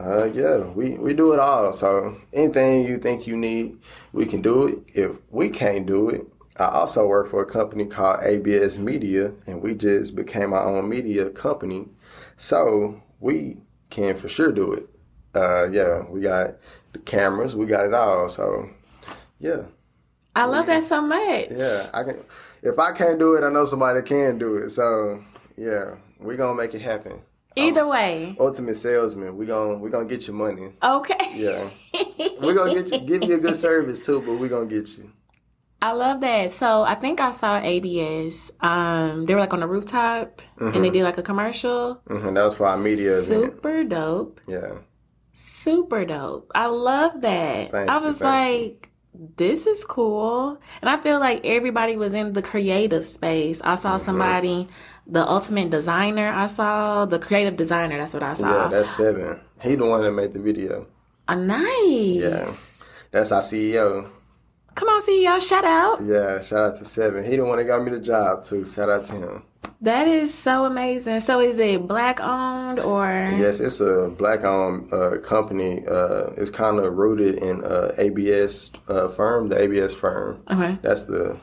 [0.00, 1.74] Uh, yeah, we, we do it all.
[1.74, 3.80] So anything you think you need,
[4.14, 4.78] we can do it.
[4.94, 9.60] If we can't do it, I also work for a company called ABS Media, and
[9.60, 11.88] we just became our own media company.
[12.34, 13.58] So we
[13.90, 14.88] can for sure do it.
[15.34, 16.54] Uh, yeah, we got
[16.94, 18.26] the cameras, we got it all.
[18.30, 18.70] So
[19.38, 19.64] yeah.
[20.34, 21.46] I love that so much.
[21.50, 22.24] Yeah, I can.
[22.62, 24.70] If I can't do it, I know somebody can do it.
[24.70, 25.22] So
[25.56, 27.20] yeah, we gonna make it happen.
[27.54, 29.36] Either um, way, ultimate salesman.
[29.36, 30.72] We gonna we gonna get you money.
[30.82, 31.32] Okay.
[31.34, 31.68] Yeah,
[32.40, 35.10] we gonna get you, give you a good service too, but we gonna get you.
[35.82, 36.52] I love that.
[36.52, 38.52] So I think I saw ABS.
[38.60, 40.66] Um, they were like on the rooftop, mm-hmm.
[40.66, 40.92] and they mm-hmm.
[40.92, 42.00] did like a commercial.
[42.08, 42.34] Mm-hmm.
[42.34, 43.20] That was for our media.
[43.20, 43.90] Super event.
[43.90, 44.40] dope.
[44.46, 44.74] Yeah.
[45.32, 46.52] Super dope.
[46.54, 47.72] I love that.
[47.72, 50.60] Thank I was you, like, this is cool.
[50.80, 53.60] And I feel like everybody was in the creative space.
[53.62, 54.04] I saw mm-hmm.
[54.04, 54.68] somebody,
[55.06, 57.98] the ultimate designer, I saw the creative designer.
[57.98, 58.64] That's what I saw.
[58.64, 59.40] Yeah, that's seven.
[59.62, 60.86] He the one that made the video.
[61.28, 62.22] Oh, nice.
[62.22, 62.50] Yeah.
[63.10, 64.10] That's our CEO.
[64.74, 66.00] Come on, CEO, shout out.
[66.02, 67.24] Yeah, shout out to Seven.
[67.24, 68.64] He the one that got me the job too.
[68.64, 69.42] Shout out to him.
[69.80, 71.20] That is so amazing.
[71.20, 73.06] So is it black owned or?
[73.36, 75.84] Yes, it's a black owned uh, company.
[75.86, 80.42] Uh, it's kind of rooted in uh, ABS uh, firm, the ABS firm.
[80.48, 80.78] Okay.
[80.82, 81.40] That's the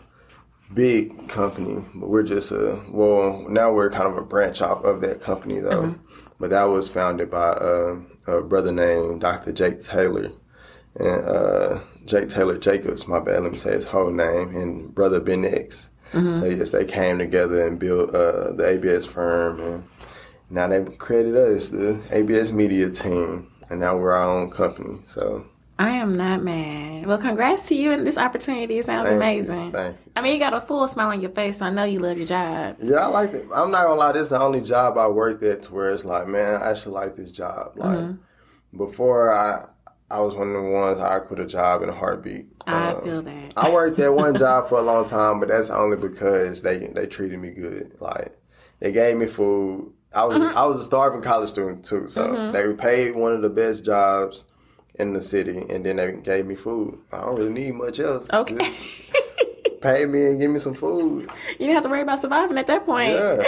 [0.73, 5.01] big company, but we're just a well now we're kind of a branch off of
[5.01, 5.83] that company though.
[5.83, 6.05] Mm-hmm.
[6.39, 9.51] But that was founded by uh, a brother named Dr.
[9.51, 10.31] Jake Taylor
[10.95, 13.07] and uh, Jake Taylor Jacobs.
[13.07, 15.89] My bad, let me say his whole name and brother Ben X.
[16.11, 16.35] Mm-hmm.
[16.35, 19.83] So yes, they came together and built uh, the ABS firm, and
[20.49, 24.99] now they've created us, the ABS Media team, and now we're our own company.
[25.05, 25.45] So
[25.79, 27.05] I am not mad.
[27.05, 28.79] Well, congrats to you and this opportunity.
[28.79, 29.67] It sounds Thank amazing.
[29.67, 29.71] You.
[29.71, 30.11] Thank you.
[30.15, 32.17] I mean, you got a full smile on your face, so I know you love
[32.17, 32.75] your job.
[32.81, 33.45] Yeah, I like it.
[33.55, 36.03] I'm not gonna lie, this is the only job I worked at to where it's
[36.03, 37.77] like, man, I actually like this job.
[37.77, 38.77] Like mm-hmm.
[38.77, 39.67] before I
[40.11, 42.47] I was one of the ones I quit a job in a heartbeat.
[42.65, 43.53] I um, feel that.
[43.55, 47.05] I worked at one job for a long time, but that's only because they they
[47.05, 47.95] treated me good.
[47.99, 48.37] Like
[48.79, 49.93] they gave me food.
[50.13, 50.57] I was mm-hmm.
[50.57, 52.51] I was a starving college student too, so mm-hmm.
[52.51, 54.45] they paid one of the best jobs
[54.95, 56.99] in the city, and then they gave me food.
[57.11, 58.27] I don't really need much else.
[58.31, 58.71] Okay.
[59.81, 61.29] pay me and give me some food.
[61.57, 63.13] You don't have to worry about surviving at that point.
[63.13, 63.43] Yeah,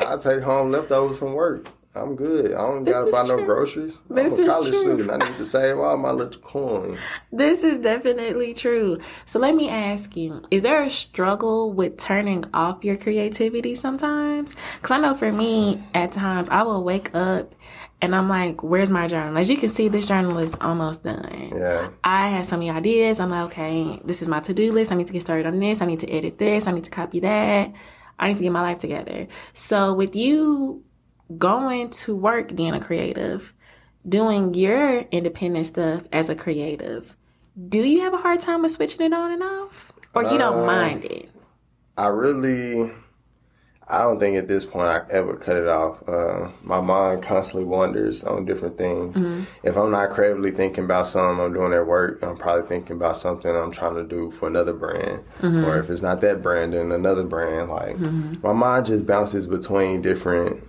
[0.06, 1.68] I take home leftovers from work.
[1.96, 2.52] I'm good.
[2.52, 3.36] I don't gotta buy true.
[3.36, 4.02] no groceries.
[4.10, 5.10] This I'm a college student.
[5.10, 6.98] I need to save all my little coins.
[7.32, 8.98] This is definitely true.
[9.26, 14.56] So let me ask you: Is there a struggle with turning off your creativity sometimes?
[14.76, 17.54] Because I know for me, at times I will wake up
[18.00, 21.50] and I'm like, "Where's my journal?" As you can see, this journal is almost done.
[21.54, 21.90] Yeah.
[22.02, 23.20] I have so many ideas.
[23.20, 24.92] I'm like, "Okay, this is my to do list.
[24.92, 25.80] I need to get started on this.
[25.80, 26.66] I need to edit this.
[26.66, 27.72] I need to copy that."
[28.16, 29.26] I need to get my life together.
[29.52, 30.83] So with you
[31.38, 33.54] going to work being a creative,
[34.08, 37.16] doing your independent stuff as a creative,
[37.68, 39.92] do you have a hard time with switching it on and off?
[40.14, 41.30] Or you don't uh, mind it?
[41.96, 42.90] I really
[43.86, 46.08] I don't think at this point I ever cut it off.
[46.08, 49.14] Uh, my mind constantly wanders on different things.
[49.14, 49.42] Mm-hmm.
[49.62, 53.18] If I'm not creatively thinking about something I'm doing at work, I'm probably thinking about
[53.18, 55.22] something I'm trying to do for another brand.
[55.40, 55.64] Mm-hmm.
[55.64, 57.70] Or if it's not that brand, then another brand.
[57.70, 58.34] Like mm-hmm.
[58.42, 60.62] my mind just bounces between different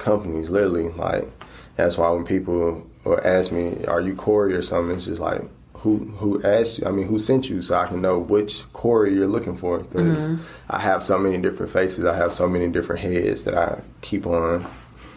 [0.00, 0.88] companies, literally.
[0.88, 1.28] Like
[1.76, 5.42] that's why when people or ask me, "Are you Corey or something?" It's just like
[5.80, 6.86] who who asked you?
[6.86, 7.62] I mean, who sent you?
[7.62, 10.42] So I can know which Corey you're looking for because mm-hmm.
[10.68, 12.04] I have so many different faces.
[12.04, 14.66] I have so many different heads that I keep on.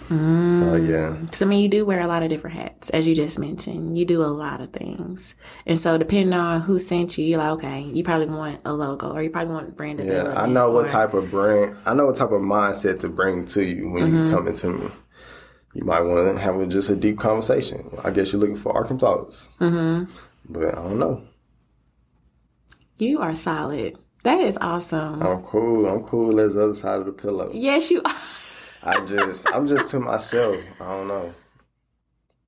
[0.10, 0.60] Mm.
[0.60, 1.24] So yeah.
[1.32, 3.98] So I mean, you do wear a lot of different hats, as you just mentioned.
[3.98, 5.36] You do a lot of things,
[5.66, 9.12] and so depending on who sent you, you're like, okay, you probably want a logo,
[9.14, 11.76] or you probably want brand Yeah, I know what type of brand.
[11.86, 14.26] I know what type of mindset to bring to you when mm-hmm.
[14.26, 14.90] you come into me.
[15.74, 17.90] You might want to have just a deep conversation.
[18.04, 19.48] I guess you're looking for Arkansas.
[19.60, 20.12] Mm-hmm.
[20.50, 21.24] But I don't know.
[22.98, 23.98] You are solid.
[24.24, 25.22] That is awesome.
[25.22, 25.88] I'm cool.
[25.88, 27.52] I'm cool as the other side of the pillow.
[27.54, 28.16] Yes, you are.
[28.84, 30.58] I just, I'm just to myself.
[30.80, 31.34] I don't know.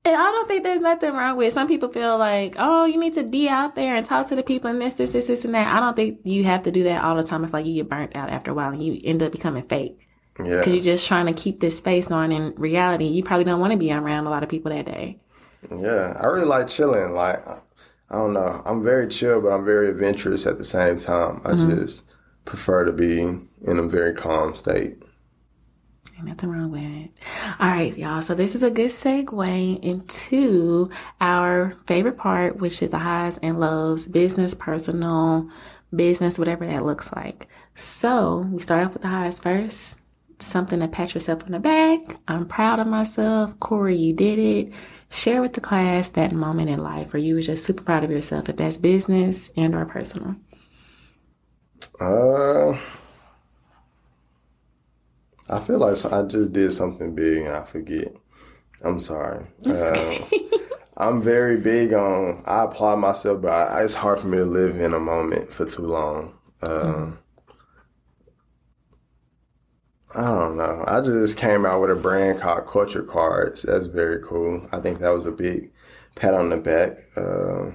[0.04, 1.52] And I don't think there's nothing wrong with.
[1.52, 4.44] Some people feel like, oh, you need to be out there and talk to the
[4.44, 5.74] people and this, this, this, this, and that.
[5.76, 7.44] I don't think you have to do that all the time.
[7.44, 10.08] If like you get burnt out after a while and you end up becoming fake.
[10.38, 10.58] Yeah.
[10.58, 12.32] Because you're just trying to keep this space going.
[12.32, 15.20] In reality, you probably don't want to be around a lot of people that day.
[15.72, 17.14] Yeah, I really like chilling.
[17.14, 18.62] Like, I don't know.
[18.66, 21.42] I'm very chill, but I'm very adventurous at the same time.
[21.44, 21.78] I mm-hmm.
[21.78, 22.04] just
[22.44, 25.02] prefer to be in a very calm state.
[26.18, 27.12] Ain't nothing wrong with it.
[27.60, 28.22] All right, y'all.
[28.22, 33.60] So this is a good segue into our favorite part, which is the highs and
[33.60, 35.50] lows, business, personal,
[35.94, 37.48] business, whatever that looks like.
[37.74, 40.00] So we start off with the highs first.
[40.40, 42.00] Something to pat yourself on the back.
[42.28, 43.60] I'm proud of myself.
[43.60, 44.74] Corey, you did it.
[45.10, 48.12] Share with the class that moment in life where you were just super proud of
[48.12, 50.36] yourself, if that's business and or personal.
[52.00, 52.78] Uh,
[55.50, 58.14] I feel like I just did something big and I forget.
[58.84, 59.46] I'm sorry.
[59.66, 60.18] Uh,
[60.98, 62.44] I'm very big on.
[62.46, 65.66] I apply myself, but I, it's hard for me to live in a moment for
[65.66, 66.34] too long.
[66.62, 67.12] Uh, mm-hmm.
[70.18, 70.84] I don't know.
[70.88, 73.64] I just came out with a brand called Culture Cards.
[73.64, 74.68] That's very cool.
[74.72, 75.72] I think that was a big
[76.16, 76.98] pat on the back.
[77.18, 77.72] Uh,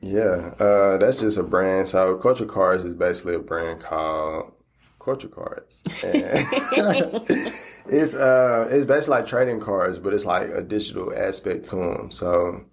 [0.00, 1.88] yeah, uh, that's just a brand.
[1.88, 4.52] So Culture Cards is basically a brand called
[5.06, 5.82] Culture Cards.
[7.88, 12.10] it's uh, it's basically like trading cards, but it's like a digital aspect to them.
[12.10, 12.64] So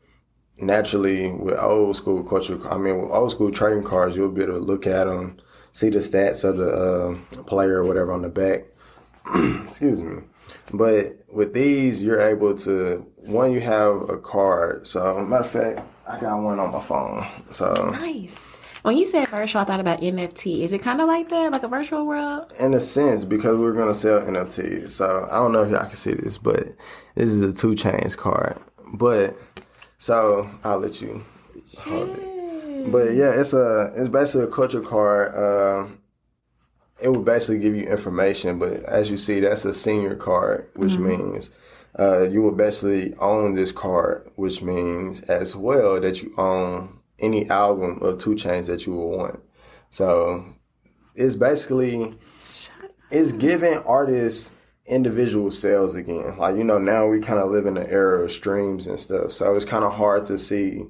[0.58, 4.54] naturally, with old school culture, I mean, with old school trading cards, you'll be able
[4.54, 5.40] to look at them
[5.74, 8.66] see the stats of the uh, player or whatever on the back.
[9.66, 10.22] Excuse me.
[10.74, 14.88] But with these, you're able to one, you have a card.
[14.88, 17.26] So matter of fact, I got one on my phone.
[17.50, 18.56] So nice.
[18.84, 20.62] When you said virtual, I thought about NFT.
[20.62, 22.52] Is it kind of like that, like a virtual world?
[22.60, 24.92] In a sense, because we're gonna sell NFTs.
[24.92, 26.68] So I don't know if y'all can see this, but
[27.16, 28.60] this is a 2 Chainz card.
[28.94, 29.36] But
[29.98, 31.24] so I'll let you
[31.78, 32.92] hold it.
[32.92, 35.34] But yeah, it's a it's basically a culture card.
[35.34, 35.88] Uh,
[37.02, 40.94] it will basically give you information, but as you see, that's a senior card, which
[40.94, 41.32] mm-hmm.
[41.32, 41.52] means
[41.98, 47.50] uh, you will basically own this card, which means as well that you own any
[47.50, 49.40] album of 2 Chainz that you will want.
[49.90, 50.46] So
[51.16, 52.16] it's basically
[53.12, 54.54] it's giving artists
[54.86, 56.38] individual sales again.
[56.38, 59.32] Like you know, now we kind of live in the era of streams and stuff,
[59.32, 60.86] so it's kind of hard to see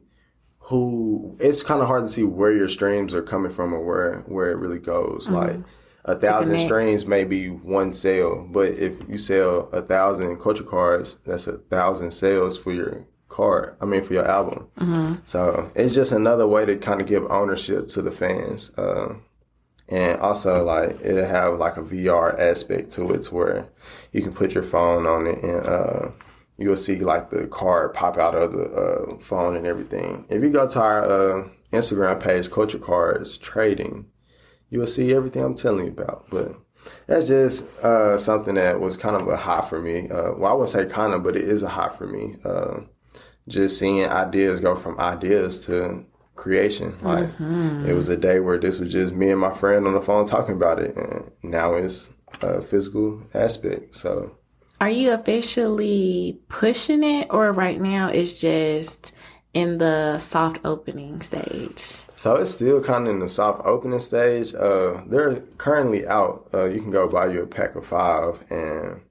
[0.59, 4.19] who it's kind of hard to see where your streams are coming from or where
[4.27, 5.27] where it really goes.
[5.27, 5.35] Mm-hmm.
[5.35, 5.59] Like
[6.05, 11.17] a thousand streams may be one sale, but if you sell a thousand culture cards,
[11.23, 13.75] that's a thousand sales for your card.
[13.81, 14.67] I mean, for your album.
[14.77, 15.15] Mm-hmm.
[15.25, 18.71] So it's just another way to kind of give ownership to the fans.
[18.77, 19.15] Uh,
[19.89, 23.67] and also, like it'll have like a VR aspect to it, to where
[24.11, 26.09] you can put your phone on it and uh,
[26.57, 30.25] you'll see like the card pop out of the uh, phone and everything.
[30.29, 34.05] If you go to our uh, Instagram page, Culture Cards Trading,
[34.69, 36.27] you will see everything I'm telling you about.
[36.29, 36.55] But
[37.07, 40.09] that's just uh, something that was kind of a hot for me.
[40.09, 42.35] Uh, well, I wouldn't say kind of, but it is a hot for me.
[42.45, 42.81] Uh,
[43.47, 46.97] just seeing ideas go from ideas to creation.
[47.01, 47.85] Like mm-hmm.
[47.85, 50.25] it was a day where this was just me and my friend on the phone
[50.25, 53.95] talking about it, and now it's a physical aspect.
[53.95, 54.37] So
[54.81, 59.13] are you officially pushing it, or right now it's just
[59.53, 62.01] in the soft opening stage?
[62.15, 64.53] So it's still kind of in the soft opening stage.
[64.53, 66.49] Uh, they're currently out.
[66.53, 69.01] Uh, you can go buy you a pack of five, and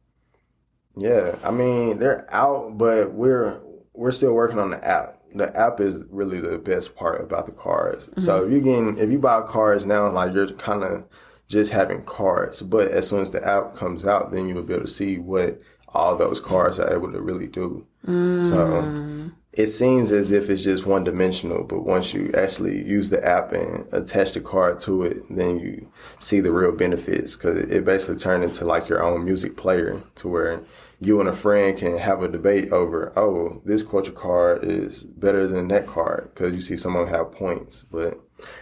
[0.97, 3.61] yeah, I mean they're out, but we're
[4.03, 5.19] we're still working on the app.
[5.33, 8.09] The app is really the best part about the cards.
[8.09, 8.21] Mm-hmm.
[8.21, 11.05] So if you getting if you buy cards now, like you're kind of
[11.47, 12.63] just having cards.
[12.63, 15.19] But as soon as the app comes out, then you will be able to see
[15.19, 17.87] what all those cards are able to really do.
[18.07, 18.45] Mm.
[18.45, 23.23] So it seems as if it's just one dimensional, but once you actually use the
[23.27, 27.85] app and attach the card to it, then you see the real benefits because it
[27.85, 30.63] basically turned into like your own music player to where
[31.01, 35.47] you and a friend can have a debate over, oh, this culture card is better
[35.47, 38.19] than that card because you see some of them have points, but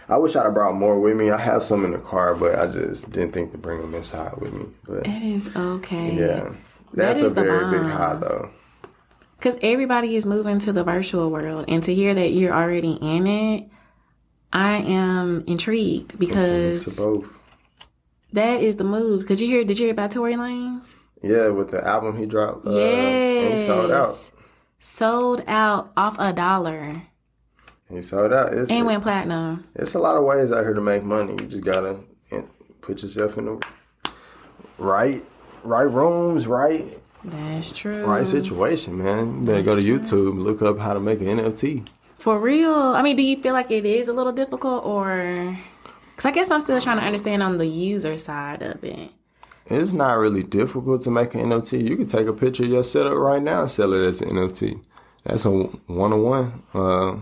[0.09, 1.31] I wish I'd have brought more with me.
[1.31, 4.35] I have some in the car, but I just didn't think to bring them inside
[4.37, 4.65] with me.
[4.83, 6.13] But it is okay.
[6.13, 6.51] Yeah,
[6.93, 8.51] that's that a very big high though.
[9.41, 13.25] Because everybody is moving to the virtual world, and to hear that you're already in
[13.25, 13.71] it,
[14.53, 16.97] I am intrigued because
[18.33, 19.21] that is the move.
[19.21, 20.93] Because you hear, did you hear about Tory Lanez?
[21.23, 22.67] Yeah, with the album he dropped.
[22.67, 24.29] Uh, yes, he sold out.
[24.77, 27.01] Sold out off a dollar.
[27.89, 28.53] He sold out.
[28.53, 29.65] It's, and went platinum.
[29.73, 31.33] It's a lot of ways out here to make money.
[31.33, 31.97] You just gotta
[32.81, 33.67] put yourself in the
[34.77, 35.23] right,
[35.63, 37.00] right rooms, right.
[37.23, 38.05] That's true.
[38.05, 39.39] Right situation, man.
[39.39, 39.81] You better go to.
[39.81, 41.87] YouTube, look up how to make an NFT.
[42.17, 42.73] For real.
[42.73, 45.57] I mean, do you feel like it is a little difficult, or?
[46.11, 49.11] Because I guess I'm still trying to understand on the user side of it.
[49.67, 51.87] It's not really difficult to make an NFT.
[51.87, 54.29] You can take a picture of your setup right now and sell it as an
[54.29, 54.83] NFT.
[55.23, 57.21] That's a one on one.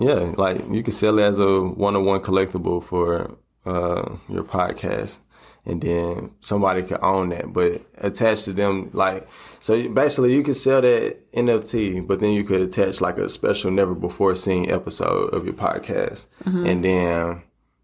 [0.00, 5.18] Yeah, like you can sell it as a one-on-one collectible for uh, your podcast,
[5.66, 9.26] and then somebody could own that, but attached to them, like,
[9.60, 13.70] so basically you could sell that NFT, but then you could attach like a special
[13.70, 16.26] never before seen episode of your podcast.
[16.44, 16.66] Mm-hmm.
[16.66, 17.42] And then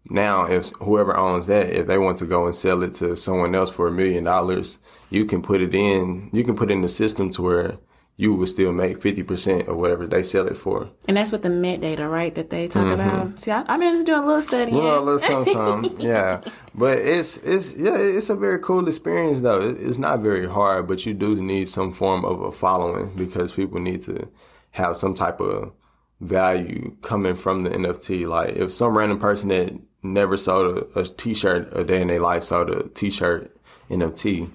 [0.09, 3.55] now if whoever owns that, if they want to go and sell it to someone
[3.55, 4.77] else for a million dollars,
[5.09, 7.77] you can put it in, you can put it in the system to where
[8.21, 10.91] you would still make 50% or whatever they sell it for.
[11.07, 12.33] And that's with the metadata, right?
[12.35, 13.01] That they talk mm-hmm.
[13.01, 13.39] about.
[13.39, 14.71] See, I, I mean, doing a little study.
[14.71, 15.99] Well, a little something, something.
[15.99, 16.41] yeah.
[16.75, 19.61] But it's, it's, yeah, it's a very cool experience though.
[19.61, 23.79] It's not very hard, but you do need some form of a following because people
[23.79, 24.29] need to
[24.71, 25.71] have some type of
[26.19, 28.27] value coming from the NFT.
[28.27, 32.19] Like if some random person that never sold a a t-shirt a day in their
[32.19, 33.57] life sold a t-shirt
[33.89, 34.51] NFT,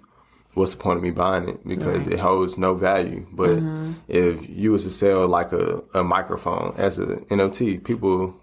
[0.57, 2.15] what's the point of me buying it because right.
[2.15, 3.27] it holds no value.
[3.31, 3.93] But mm-hmm.
[4.09, 8.35] if you was to sell like a, a microphone as an NFT, people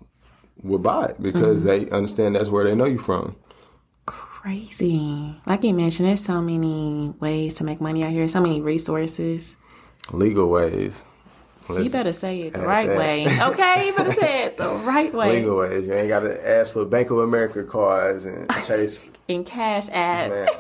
[0.62, 1.86] would buy it because mm-hmm.
[1.86, 3.36] they understand that's where they know you from.
[4.06, 5.36] Crazy.
[5.48, 9.58] Like you mentioned, there's so many ways to make money out here, so many resources.
[10.12, 11.04] Legal ways.
[11.68, 12.98] Listen, you better say it the right that.
[12.98, 13.26] way.
[13.42, 15.38] Okay, you better say it the right way.
[15.38, 15.88] Legal ways.
[15.88, 19.08] You ain't got to ask for Bank of America cards and chase.
[19.28, 20.54] in cash app.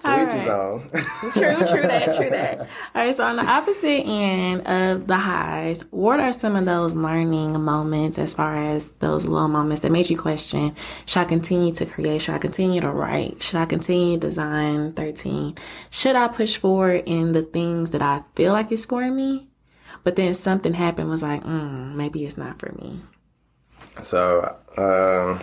[0.00, 0.80] To each his own.
[0.88, 2.60] true, true that, true that.
[2.94, 6.94] All right, so on the opposite end of the highs, what are some of those
[6.94, 11.72] learning moments as far as those low moments that made you question, should I continue
[11.74, 12.22] to create?
[12.22, 13.42] Should I continue to write?
[13.42, 15.56] Should I continue design 13?
[15.90, 19.48] Should I push forward in the things that I feel like is for me?
[20.02, 23.00] But then something happened was like, mm, maybe it's not for me.
[24.02, 25.40] So, um,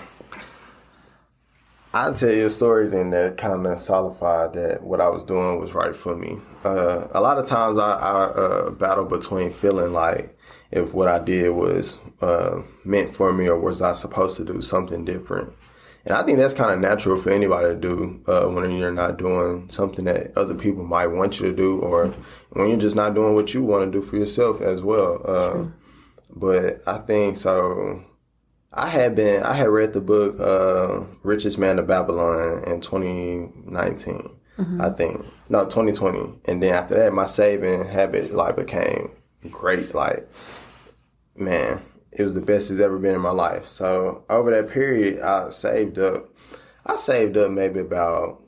[1.98, 5.60] I'll tell you a story then that kind of solidified that what I was doing
[5.60, 6.38] was right for me.
[6.64, 10.38] Uh, a lot of times I, I uh, battle between feeling like
[10.70, 14.62] if what I did was uh, meant for me or was I supposed to do
[14.62, 15.54] something different.
[16.06, 19.18] And I think that's kind of natural for anybody to do uh, when you're not
[19.18, 22.10] doing something that other people might want you to do or
[22.52, 25.20] when you're just not doing what you want to do for yourself as well.
[25.26, 25.66] Uh,
[26.30, 28.04] but I think so
[28.74, 34.30] I had been I had read the book uh, Richest Man of Babylon in 2019.
[34.58, 34.82] Mm-hmm.
[34.82, 39.12] I think no 2020, and then after that, my saving habit like became
[39.52, 39.94] great.
[39.94, 40.28] Like
[41.36, 43.66] man, it was the best it's ever been in my life.
[43.66, 46.30] So over that period, I saved up.
[46.86, 48.44] I saved up maybe about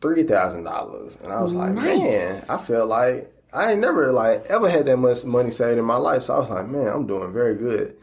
[0.00, 1.74] three thousand dollars, and I was nice.
[1.74, 5.78] like, man, I felt like I ain't never like ever had that much money saved
[5.78, 6.22] in my life.
[6.22, 7.96] So I was like, man, I'm doing very good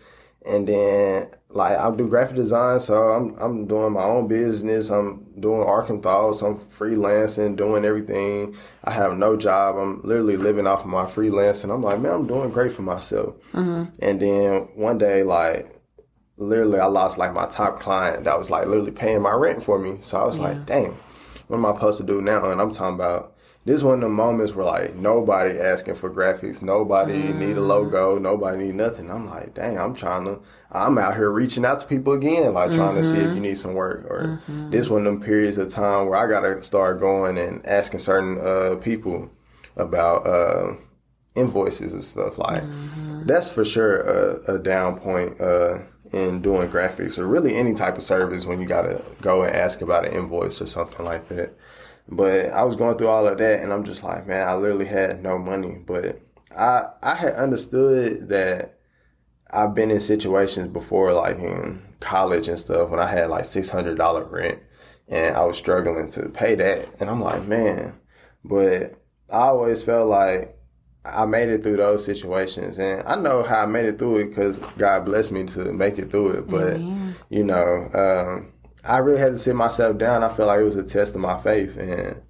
[0.46, 4.90] and then like I do graphic design, so I'm I'm doing my own business.
[4.90, 6.42] I'm doing Arkham Thoughts.
[6.42, 8.56] I'm freelancing, doing everything.
[8.84, 9.78] I have no job.
[9.78, 12.82] I'm literally living off of my freelance, and I'm like, man, I'm doing great for
[12.82, 13.36] myself.
[13.54, 13.94] Mm-hmm.
[14.02, 15.68] And then one day, like
[16.38, 19.80] literally, I lost like my top client that was like literally paying my rent for
[19.80, 20.00] me.
[20.02, 20.46] So I was yeah.
[20.46, 20.98] like, dang,
[21.48, 22.50] what am I supposed to do now?
[22.50, 23.33] And I'm talking about
[23.66, 27.36] this one of the moments where like nobody asking for graphics, nobody mm.
[27.36, 29.10] need a logo, nobody need nothing.
[29.10, 30.40] I'm like, dang, I'm trying to,
[30.72, 32.80] I'm out here reaching out to people again, like mm-hmm.
[32.80, 33.36] trying to see if mm-hmm.
[33.36, 34.06] you need some work.
[34.10, 34.70] Or mm-hmm.
[34.70, 38.38] this one of them periods of time where I gotta start going and asking certain
[38.40, 39.30] uh, people
[39.78, 40.74] about uh,
[41.36, 42.38] invoices and stuff.
[42.38, 43.26] Like mm-hmm.
[43.26, 45.80] that's for sure a, a down point uh,
[46.12, 49.82] in doing graphics or really any type of service when you gotta go and ask
[49.82, 51.54] about an invoice or something like that.
[52.08, 54.86] But I was going through all of that, and I'm just like, man, I literally
[54.86, 55.82] had no money.
[55.86, 56.22] But
[56.56, 58.80] I I had understood that
[59.52, 63.70] I've been in situations before, like in college and stuff, when I had like six
[63.70, 64.60] hundred dollar rent,
[65.08, 68.00] and I was struggling to pay that, and I'm like, man.
[68.44, 70.58] But I always felt like
[71.06, 74.30] I made it through those situations, and I know how I made it through it
[74.30, 76.50] because God blessed me to make it through it.
[76.50, 77.12] But mm-hmm.
[77.30, 78.53] you know, um,
[78.86, 80.24] I really had to sit myself down.
[80.24, 82.22] I felt like it was a test of my faith, and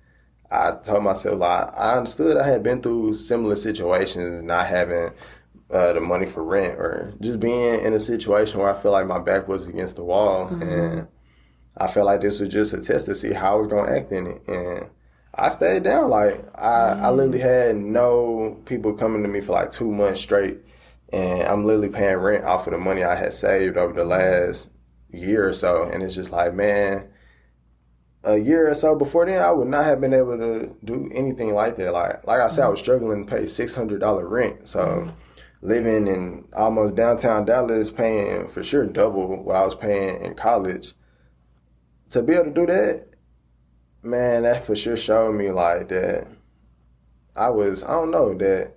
[0.51, 5.11] I told myself like I understood I had been through similar situations, not having
[5.71, 9.07] uh, the money for rent or just being in a situation where I felt like
[9.07, 10.61] my back was against the wall, mm-hmm.
[10.61, 11.07] and
[11.75, 13.99] I felt like this was just a test to see how I was going to
[13.99, 14.89] act in it, and
[15.33, 16.11] I stayed down.
[16.11, 17.05] Like I, mm-hmm.
[17.05, 20.59] I literally had no people coming to me for like two months straight,
[21.11, 24.69] and I'm literally paying rent off of the money I had saved over the last
[25.13, 27.09] year or so, and it's just like, man,
[28.23, 31.53] a year or so before then, I would not have been able to do anything
[31.53, 31.93] like that.
[31.93, 35.13] Like, like I said, I was struggling to pay six hundred dollar rent, so
[35.61, 40.93] living in almost downtown Dallas, paying for sure double what I was paying in college.
[42.09, 43.07] To be able to do that,
[44.03, 46.27] man, that for sure showed me like that.
[47.35, 48.75] I was, I don't know that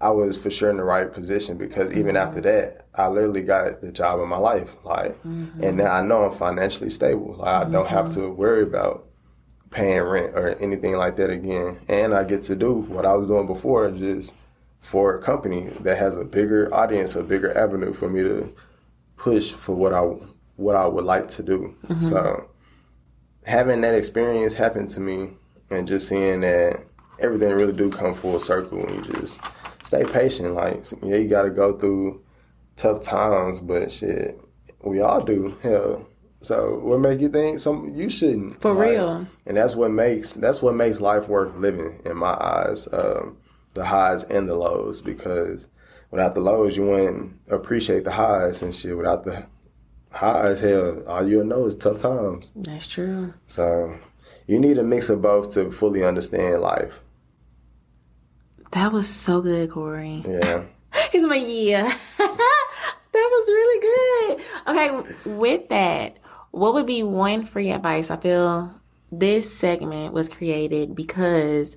[0.00, 2.76] I was for sure in the right position because even after mm-hmm.
[2.76, 4.74] that, I literally got the job of my life.
[4.84, 5.62] Like, mm-hmm.
[5.62, 7.36] and now I know I'm financially stable.
[7.38, 8.20] Like, I don't have mm-hmm.
[8.20, 9.06] to worry about
[9.70, 11.80] paying rent or anything like that again.
[11.88, 14.34] And I get to do what I was doing before, just
[14.78, 18.54] for a company that has a bigger audience, a bigger avenue for me to
[19.16, 20.02] push for what I
[20.56, 21.74] what I would like to do.
[22.00, 22.48] So
[23.44, 25.30] having that experience happen to me
[25.70, 26.84] and just seeing that
[27.18, 29.40] everything really do come full circle when you just
[29.84, 30.54] stay patient.
[30.54, 32.22] Like yeah, you got to go through
[32.76, 34.40] tough times, but shit,
[34.82, 35.56] we all do.
[35.62, 36.06] Hell,
[36.44, 38.60] so what make you think some you shouldn't?
[38.60, 39.26] For Like, real.
[39.46, 42.88] And that's what makes that's what makes life worth living in my eyes.
[42.92, 43.38] Um,
[43.74, 45.68] the highs and the lows, because
[46.10, 48.96] without the lows, you wouldn't appreciate the highs and shit.
[48.96, 49.46] Without the
[50.10, 52.52] highs, hell, all you'll know is tough times.
[52.54, 53.34] That's true.
[53.46, 53.96] So
[54.46, 57.02] you need a mix of both to fully understand life.
[58.74, 60.24] That was so good, Kory.
[60.26, 60.64] Yeah.
[61.12, 61.84] He's my yeah.
[62.18, 62.68] that
[63.12, 64.44] was really good.
[64.66, 66.18] Okay, with that,
[66.50, 68.10] what would be one free advice?
[68.10, 68.74] I feel
[69.12, 71.76] this segment was created because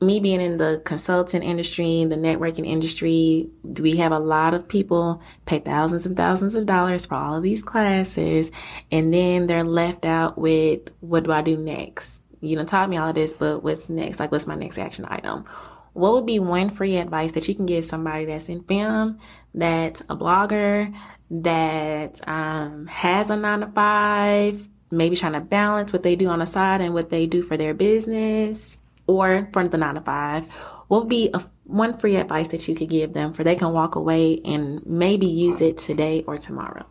[0.00, 5.20] me being in the consulting industry, the networking industry, we have a lot of people
[5.44, 8.50] pay thousands and thousands of dollars for all of these classes,
[8.90, 12.22] and then they're left out with what do I do next?
[12.46, 14.20] You know, taught me all of this, but what's next?
[14.20, 15.44] Like, what's my next action item?
[15.92, 19.18] What would be one free advice that you can give somebody that's in film,
[19.54, 20.94] that's a blogger,
[21.30, 26.40] that um, has a nine to five, maybe trying to balance what they do on
[26.40, 30.52] the side and what they do for their business or for the nine to five?
[30.88, 33.72] What would be a, one free advice that you could give them for they can
[33.72, 36.86] walk away and maybe use it today or tomorrow?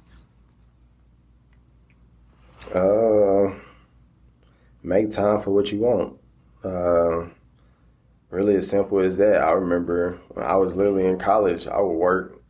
[2.74, 3.54] Uh,
[4.86, 6.20] make time for what you want.
[6.64, 7.30] Uh,
[8.30, 9.42] really as simple as that.
[9.42, 12.42] I remember when I was literally in college, I would work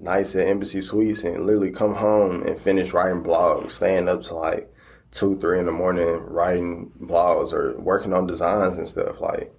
[0.00, 4.34] nights at Embassy Suites and literally come home and finish writing blogs, staying up to
[4.34, 4.72] like
[5.10, 9.20] two, three in the morning writing blogs or working on designs and stuff.
[9.20, 9.52] Like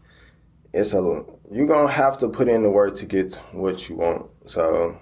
[0.74, 4.30] it's a you're gonna have to put in the work to get what you want.
[4.46, 4.98] So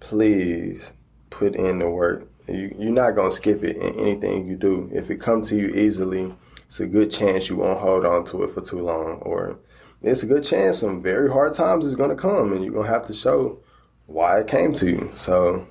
[0.00, 0.94] please
[1.30, 2.27] put in the work.
[2.48, 4.90] You, you're not gonna skip it in anything you do.
[4.92, 6.34] If it comes to you easily,
[6.66, 9.18] it's a good chance you won't hold on to it for too long.
[9.22, 9.58] Or
[10.02, 13.06] it's a good chance some very hard times is gonna come, and you're gonna have
[13.06, 13.60] to show
[14.06, 15.10] why it came to you.
[15.14, 15.66] So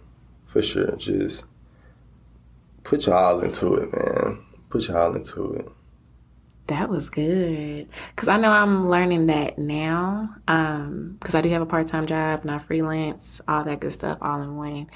[0.46, 1.46] for sure, just
[2.84, 4.40] put your all into it, man.
[4.70, 5.70] Put your all into it.
[6.68, 7.88] That was good.
[8.16, 10.36] Cause I know I'm learning that now.
[10.48, 14.18] Um, cause I do have a part-time job and I freelance, all that good stuff
[14.22, 14.90] all in one.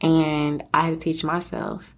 [0.00, 1.94] And I had to teach myself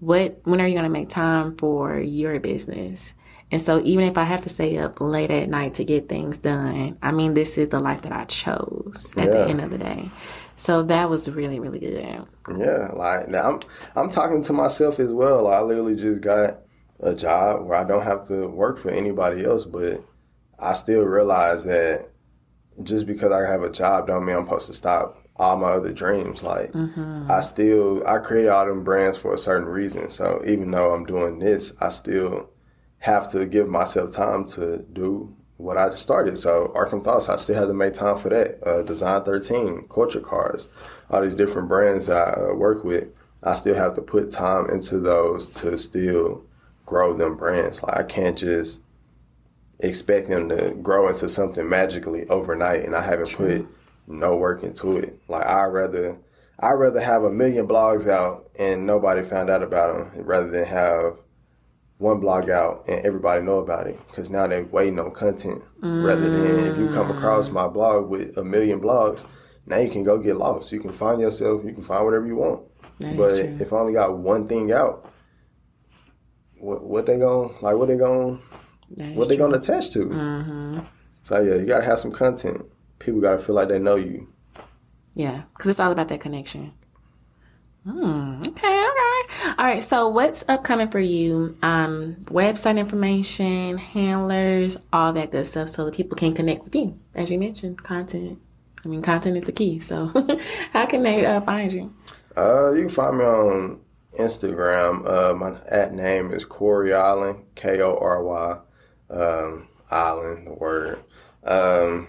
[0.00, 3.14] what, when are you going to make time for your business?
[3.50, 6.38] And so even if I have to stay up late at night to get things
[6.38, 9.78] done, I mean, this is the life that I chose at the end of the
[9.78, 10.10] day.
[10.56, 12.24] So that was really, really good.
[12.58, 13.60] Yeah, like now I'm
[13.94, 15.46] I'm talking to myself as well.
[15.48, 16.60] I literally just got
[17.00, 20.00] a job where I don't have to work for anybody else, but
[20.58, 22.08] I still realize that
[22.82, 25.92] just because I have a job don't mean I'm supposed to stop all my other
[25.92, 26.42] dreams.
[26.42, 26.70] Like
[27.30, 30.10] I still I created all them brands for a certain reason.
[30.10, 32.50] So even though I'm doing this, I still
[32.98, 36.36] have to give myself time to do what I just started.
[36.38, 38.66] So Arkham Thoughts, I still have to make time for that.
[38.66, 40.68] Uh, Design 13, Culture Cards,
[41.10, 43.08] all these different brands that I uh, work with.
[43.42, 46.44] I still have to put time into those to still
[46.86, 47.82] grow them brands.
[47.82, 48.80] Like I can't just
[49.80, 53.66] expect them to grow into something magically overnight, and I haven't put
[54.06, 55.18] no work into it.
[55.28, 56.16] Like I rather,
[56.60, 60.64] I rather have a million blogs out and nobody found out about them, rather than
[60.64, 61.18] have
[61.98, 63.98] one blog out and everybody know about it.
[64.06, 68.36] Because now they're waiting on content, rather than if you come across my blog with
[68.38, 69.26] a million blogs.
[69.68, 70.70] Now you can go get lost.
[70.70, 71.64] You can find yourself.
[71.64, 72.62] You can find whatever you want.
[73.00, 75.12] That but if I only got one thing out,
[76.58, 77.76] what what they gonna like?
[77.76, 78.40] What they going
[78.96, 79.46] is what they true.
[79.46, 80.82] gonna attach to?
[81.22, 82.64] So yeah, you gotta have some content.
[82.98, 84.28] People gotta feel like they know you.
[85.14, 86.72] Yeah, because it's all about that connection.
[87.84, 88.42] Hmm.
[88.42, 88.48] Okay.
[88.48, 89.54] Okay.
[89.58, 89.82] All right.
[89.82, 91.56] So, what's upcoming for you?
[91.62, 96.98] Um, website information, handlers, all that good stuff, so that people can connect with you.
[97.14, 98.40] As you mentioned, content.
[98.84, 99.78] I mean, content is the key.
[99.78, 100.06] So,
[100.72, 101.92] how can they uh, find you?
[102.36, 103.80] Uh, you can find me on
[104.18, 105.08] Instagram.
[105.08, 108.58] Uh, my at name is Kory Island, K O R Y,
[109.10, 111.02] um, Island, the word.
[111.44, 112.08] Um,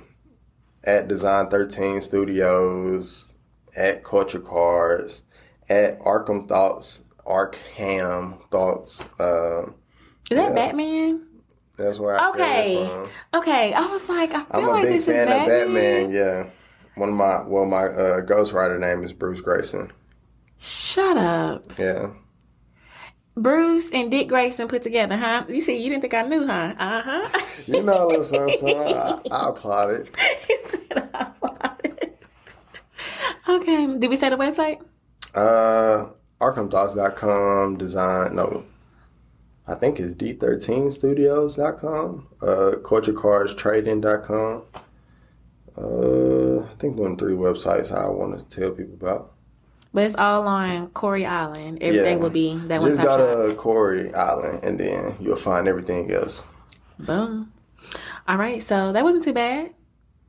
[0.83, 3.35] at Design 13 Studios,
[3.75, 5.23] at Culture Cards,
[5.69, 9.09] at Arkham Thoughts, Arkham Thoughts.
[9.19, 9.75] Um,
[10.31, 11.27] Is that Batman?
[11.77, 13.07] That's where I Okay.
[13.33, 13.73] Okay.
[13.73, 16.11] I was like, I feel I'm a like big this fan is of Batman.
[16.11, 16.47] Yeah,
[16.95, 19.91] one of my well, my uh, ghostwriter name is Bruce Grayson.
[20.59, 21.65] Shut up.
[21.77, 22.11] Yeah,
[23.37, 25.45] Bruce and Dick Grayson put together, huh?
[25.47, 26.73] You see, you didn't think I knew, huh?
[26.77, 27.29] Uh huh.
[27.67, 30.15] you know, listen, son, I, I applaud it.
[30.47, 31.31] he said I
[31.83, 32.19] it.
[33.47, 33.99] Okay.
[33.99, 34.79] Did we say the website?
[35.35, 36.07] Uh,
[36.41, 38.35] ArkhamThoughts.com design.
[38.35, 38.65] No,
[39.67, 42.27] I think it's D13Studios.com.
[42.41, 44.63] Uh, CultureCardsTrading.com.
[45.77, 49.33] Uh, I think them three websites I want to tell people about.
[49.97, 51.79] But it's all on Kory Island.
[51.81, 52.21] Everything Yeah.
[52.23, 56.45] will be that one Just go to Kory Island, and then you'll find everything else.
[56.99, 57.51] Boom.
[58.27, 58.61] All right.
[58.61, 59.71] So that wasn't too bad.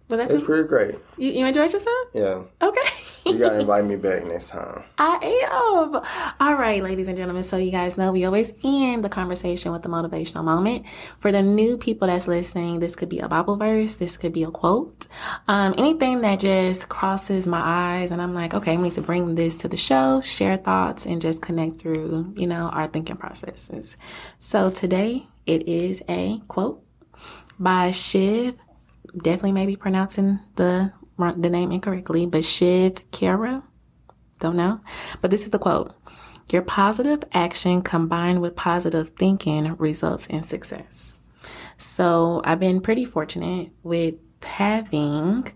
[0.08, 0.46] Was that It's too?
[0.46, 0.94] pretty great.
[1.18, 2.08] You, you enjoyed yourself?
[2.14, 2.80] Yeah, Okay.
[3.29, 4.83] you gotta invite me back next time.
[4.99, 5.95] I am.
[6.41, 7.43] All right, ladies and gentlemen.
[7.43, 10.87] So you guys know we always end the conversation with the motivational moment.
[11.18, 13.95] For the new people that's listening, this could be a Bible verse.
[13.95, 15.07] This could be a quote.
[15.47, 19.35] Um, anything that just crosses my eyes and I'm like, okay, we need to bring
[19.35, 23.97] this to the show, share thoughts and just connect through, you know, our thinking processes.
[24.39, 26.83] So today it is a quote
[27.59, 28.59] by Shiv.
[29.16, 33.62] Definitely maybe pronouncing the the name incorrectly, but Shiv Khera.
[34.38, 34.80] Don't know.
[35.20, 35.94] But this is the quote
[36.50, 41.18] Your positive action combined with positive thinking results in success.
[41.76, 45.52] So I've been pretty fortunate with having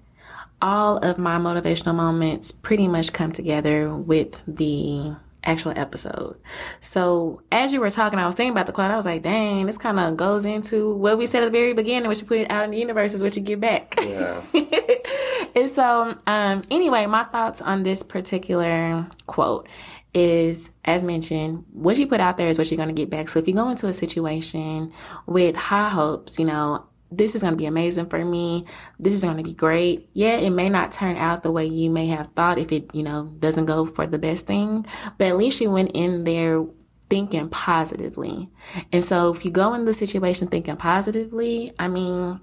[0.60, 6.38] all of my motivational moments pretty much come together with the actual episode.
[6.80, 8.90] So as you were talking, I was thinking about the quote.
[8.90, 11.72] I was like, dang, this kind of goes into what we said at the very
[11.72, 13.94] beginning, what you put out in the universe is what you get back.
[13.98, 14.42] Yeah.
[15.54, 19.68] and so, um, anyway, my thoughts on this particular quote
[20.14, 23.28] is, as mentioned, what you put out there is what you're going to get back.
[23.28, 24.92] So if you go into a situation
[25.26, 26.84] with high hopes, you know,
[27.16, 28.64] this is going to be amazing for me.
[28.98, 30.08] This is going to be great.
[30.12, 33.02] Yeah, it may not turn out the way you may have thought if it, you
[33.02, 34.86] know, doesn't go for the best thing,
[35.18, 36.64] but at least you went in there
[37.08, 38.48] thinking positively.
[38.90, 42.40] And so if you go in the situation thinking positively, I mean,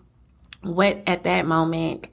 [0.62, 2.08] what at that moment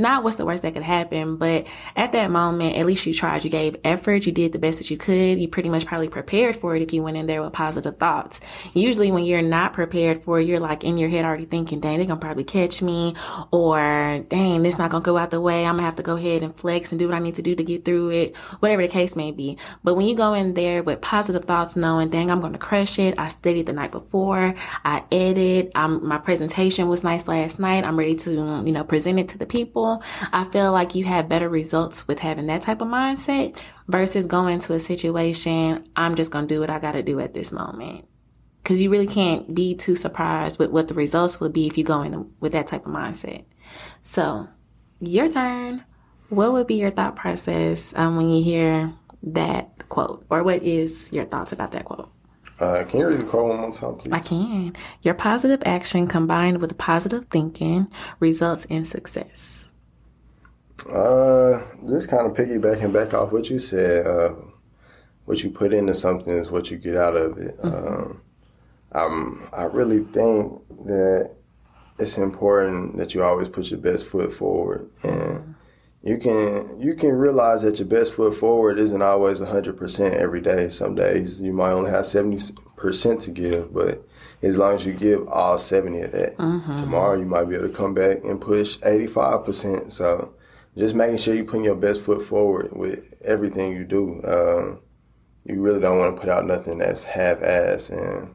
[0.00, 3.44] not what's the worst that could happen, but at that moment, at least you tried.
[3.44, 4.26] You gave effort.
[4.26, 5.38] You did the best that you could.
[5.38, 8.40] You pretty much probably prepared for it if you went in there with positive thoughts.
[8.74, 11.98] Usually when you're not prepared for it, you're like in your head already thinking, dang,
[11.98, 13.14] they're going to probably catch me
[13.52, 15.64] or dang, this not going to go out the way.
[15.64, 17.42] I'm going to have to go ahead and flex and do what I need to
[17.42, 19.58] do to get through it, whatever the case may be.
[19.84, 22.98] But when you go in there with positive thoughts, knowing, dang, I'm going to crush
[22.98, 23.18] it.
[23.18, 24.54] I studied the night before.
[24.84, 25.72] I edited.
[25.74, 27.84] Um, my presentation was nice last night.
[27.84, 29.89] I'm ready to, you know, present it to the people.
[30.32, 33.56] I feel like you have better results with having that type of mindset
[33.88, 37.20] versus going to a situation, I'm just going to do what I got to do
[37.20, 38.06] at this moment.
[38.62, 41.84] Because you really can't be too surprised with what the results will be if you
[41.84, 43.44] go in with that type of mindset.
[44.02, 44.48] So,
[45.00, 45.84] your turn.
[46.28, 48.92] What would be your thought process um, when you hear
[49.24, 50.24] that quote?
[50.30, 52.12] Or what is your thoughts about that quote?
[52.60, 54.12] Uh, can you read the quote one more time, please?
[54.12, 54.74] I can.
[55.02, 57.88] Your positive action combined with positive thinking
[58.20, 59.69] results in success.
[60.86, 64.06] Uh, just kind of piggybacking back off what you said.
[64.06, 64.34] Uh,
[65.24, 67.54] what you put into something is what you get out of it.
[67.62, 68.22] Um,
[68.92, 71.36] um, I really think that
[71.98, 75.54] it's important that you always put your best foot forward, and
[76.02, 80.40] you can you can realize that your best foot forward isn't always hundred percent every
[80.40, 80.68] day.
[80.68, 82.38] Some days you might only have seventy
[82.76, 84.04] percent to give, but
[84.42, 86.36] as long as you give all seventy of that,
[86.76, 89.92] tomorrow you might be able to come back and push eighty five percent.
[89.92, 90.32] So
[90.76, 94.20] just making sure you're putting your best foot forward with everything you do.
[94.24, 94.80] Um,
[95.44, 98.34] you really don't want to put out nothing that's half-ass and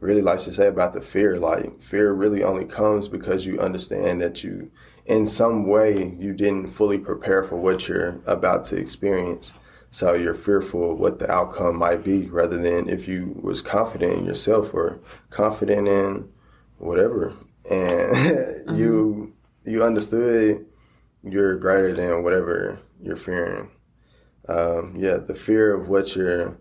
[0.00, 4.20] really like you say about the fear like fear really only comes because you understand
[4.20, 4.70] that you
[5.06, 9.52] in some way you didn't fully prepare for what you're about to experience.
[9.90, 14.18] So you're fearful of what the outcome might be rather than if you was confident
[14.18, 14.98] in yourself or
[15.30, 16.28] confident in
[16.78, 17.34] whatever.
[17.70, 19.32] And you
[19.64, 20.65] you understood
[21.28, 23.70] you're greater than whatever you're fearing
[24.48, 26.56] um, yeah, the fear of what you're,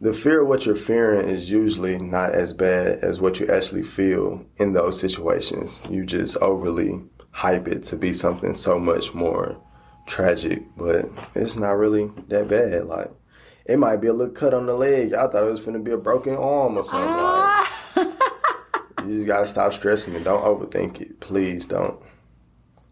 [0.00, 3.82] the fear of what you're fearing is usually not as bad as what you actually
[3.82, 5.80] feel in those situations.
[5.90, 9.60] You just overly hype it to be something so much more
[10.06, 12.86] tragic, but it's not really that bad.
[12.86, 13.10] Like,
[13.66, 15.12] it might be a little cut on the leg.
[15.12, 17.10] I thought it was gonna be a broken arm or something.
[17.10, 20.24] Like, you just gotta stop stressing it.
[20.24, 21.20] Don't overthink it.
[21.20, 22.00] Please don't.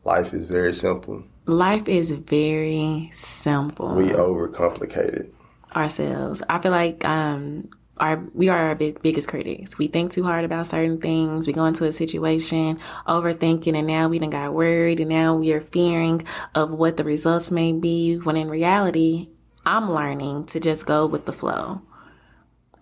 [0.05, 1.24] Life is very simple.
[1.46, 3.94] Life is very simple.
[3.94, 5.34] We overcomplicate it.
[5.74, 6.42] ourselves.
[6.48, 9.78] I feel like um, our we are our big, biggest critics.
[9.78, 11.46] We think too hard about certain things.
[11.46, 15.52] We go into a situation overthinking, and now we done got worried, and now we
[15.52, 16.22] are fearing
[16.55, 18.16] of what the results may be.
[18.16, 19.28] When in reality,
[19.64, 21.82] I'm learning to just go with the flow.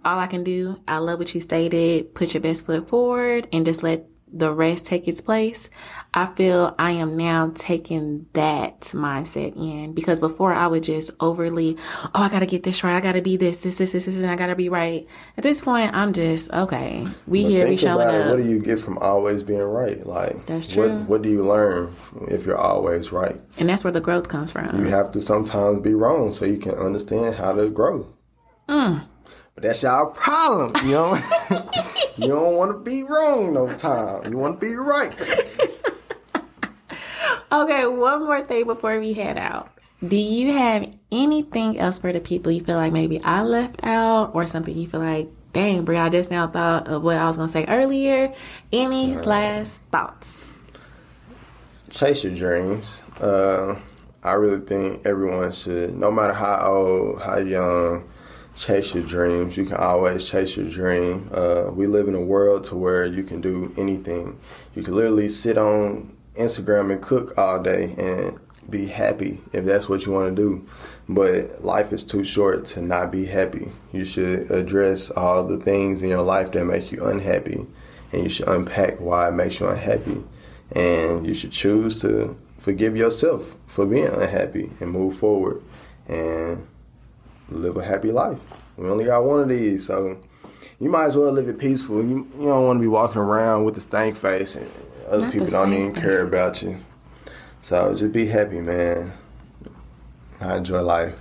[0.04, 2.14] All I can do, I love what you stated.
[2.14, 5.68] Put your best foot forward, and just let the rest take its place,
[6.14, 11.76] I feel I am now taking that mindset in because before I would just overly,
[12.06, 12.96] oh, I gotta get this right.
[12.96, 15.06] I gotta be this, this, this, this, this, and I gotta be right.
[15.36, 17.06] At this point, I'm just okay.
[17.26, 18.14] We but here, we showing up.
[18.14, 20.06] It, what do you get from always being right?
[20.06, 20.88] Like that's true.
[20.88, 21.94] What, what do you learn
[22.28, 23.40] if you're always right?
[23.58, 24.78] And that's where the growth comes from.
[24.78, 28.06] You have to sometimes be wrong so you can understand how to grow.
[28.68, 29.06] Mm.
[29.54, 31.14] But that's y'all problem, you know.
[32.16, 34.30] you don't want to be wrong no time.
[34.32, 35.12] You want to be right.
[37.52, 39.70] okay, one more thing before we head out.
[40.06, 44.34] Do you have anything else for the people you feel like maybe I left out,
[44.34, 47.36] or something you feel like, dang, Bri, I just now thought of what I was
[47.36, 48.34] gonna say earlier?
[48.72, 50.48] Any uh, last thoughts?
[51.90, 53.02] Chase your dreams.
[53.20, 53.76] Uh,
[54.24, 58.04] I really think everyone should, no matter how old, how young,
[58.56, 59.56] chase your dreams.
[59.56, 61.30] You can always chase your dream.
[61.32, 64.38] Uh, we live in a world to where you can do anything.
[64.74, 68.38] You can literally sit on Instagram and cook all day and
[68.68, 70.66] be happy if that's what you want to do.
[71.08, 73.72] But life is too short to not be happy.
[73.92, 77.66] You should address all the things in your life that make you unhappy,
[78.12, 80.22] and you should unpack why it makes you unhappy.
[80.70, 85.60] And you should choose to forgive yourself for being unhappy and move forward.
[86.08, 86.66] And
[87.58, 88.38] live a happy life.
[88.76, 90.18] We only got one of these, so
[90.80, 92.02] you might as well live it peaceful.
[92.02, 94.70] You, you don't want to be walking around with a stank face and
[95.08, 96.02] other Not people don't even face.
[96.02, 96.78] care about you.
[97.62, 99.12] So just be happy, man.
[100.40, 101.14] I enjoy life.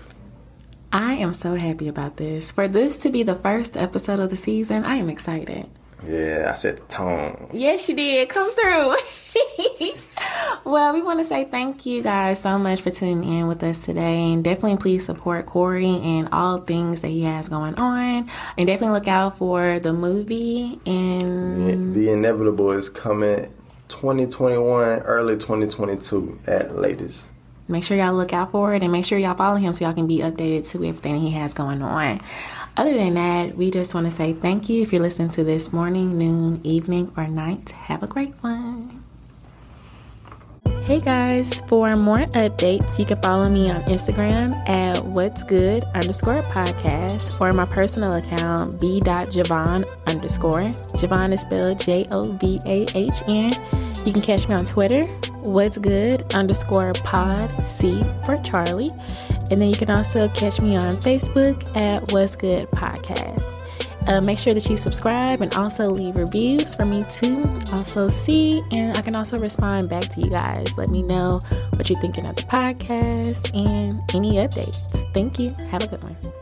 [0.91, 2.51] I am so happy about this.
[2.51, 5.67] For this to be the first episode of the season, I am excited.
[6.05, 7.49] Yeah, I set the tone.
[7.53, 8.27] Yes, you did.
[8.29, 8.95] Come through.
[10.71, 13.85] well, we want to say thank you guys so much for tuning in with us
[13.85, 14.33] today.
[14.33, 18.29] And definitely please support Kory and all things that he has going on.
[18.57, 20.79] And definitely look out for the movie.
[20.85, 23.53] And the, the Inevitable is coming
[23.89, 27.27] 2021, early 2022 at latest.
[27.67, 29.93] Make sure y'all look out for it and make sure y'all follow him so y'all
[29.93, 32.19] can be updated to everything he has going on.
[32.77, 35.73] Other than that, we just want to say thank you if you're listening to this
[35.73, 37.71] morning, noon, evening, or night.
[37.71, 39.03] Have a great one.
[40.83, 46.41] Hey guys, for more updates, you can follow me on Instagram at what's good underscore
[46.43, 50.61] podcast or my personal account b.jovahn underscore.
[50.61, 53.53] Jovahn is spelled J O V A H N.
[54.05, 55.03] You can catch me on Twitter,
[55.43, 58.91] what's good underscore pod C for Charlie.
[59.51, 63.61] And then you can also catch me on Facebook at what's good podcast.
[64.07, 67.43] Uh, make sure that you subscribe and also leave reviews for me to
[67.73, 68.63] also see.
[68.71, 70.75] And I can also respond back to you guys.
[70.77, 71.39] Let me know
[71.75, 75.13] what you're thinking of the podcast and any updates.
[75.13, 75.51] Thank you.
[75.69, 76.40] Have a good one.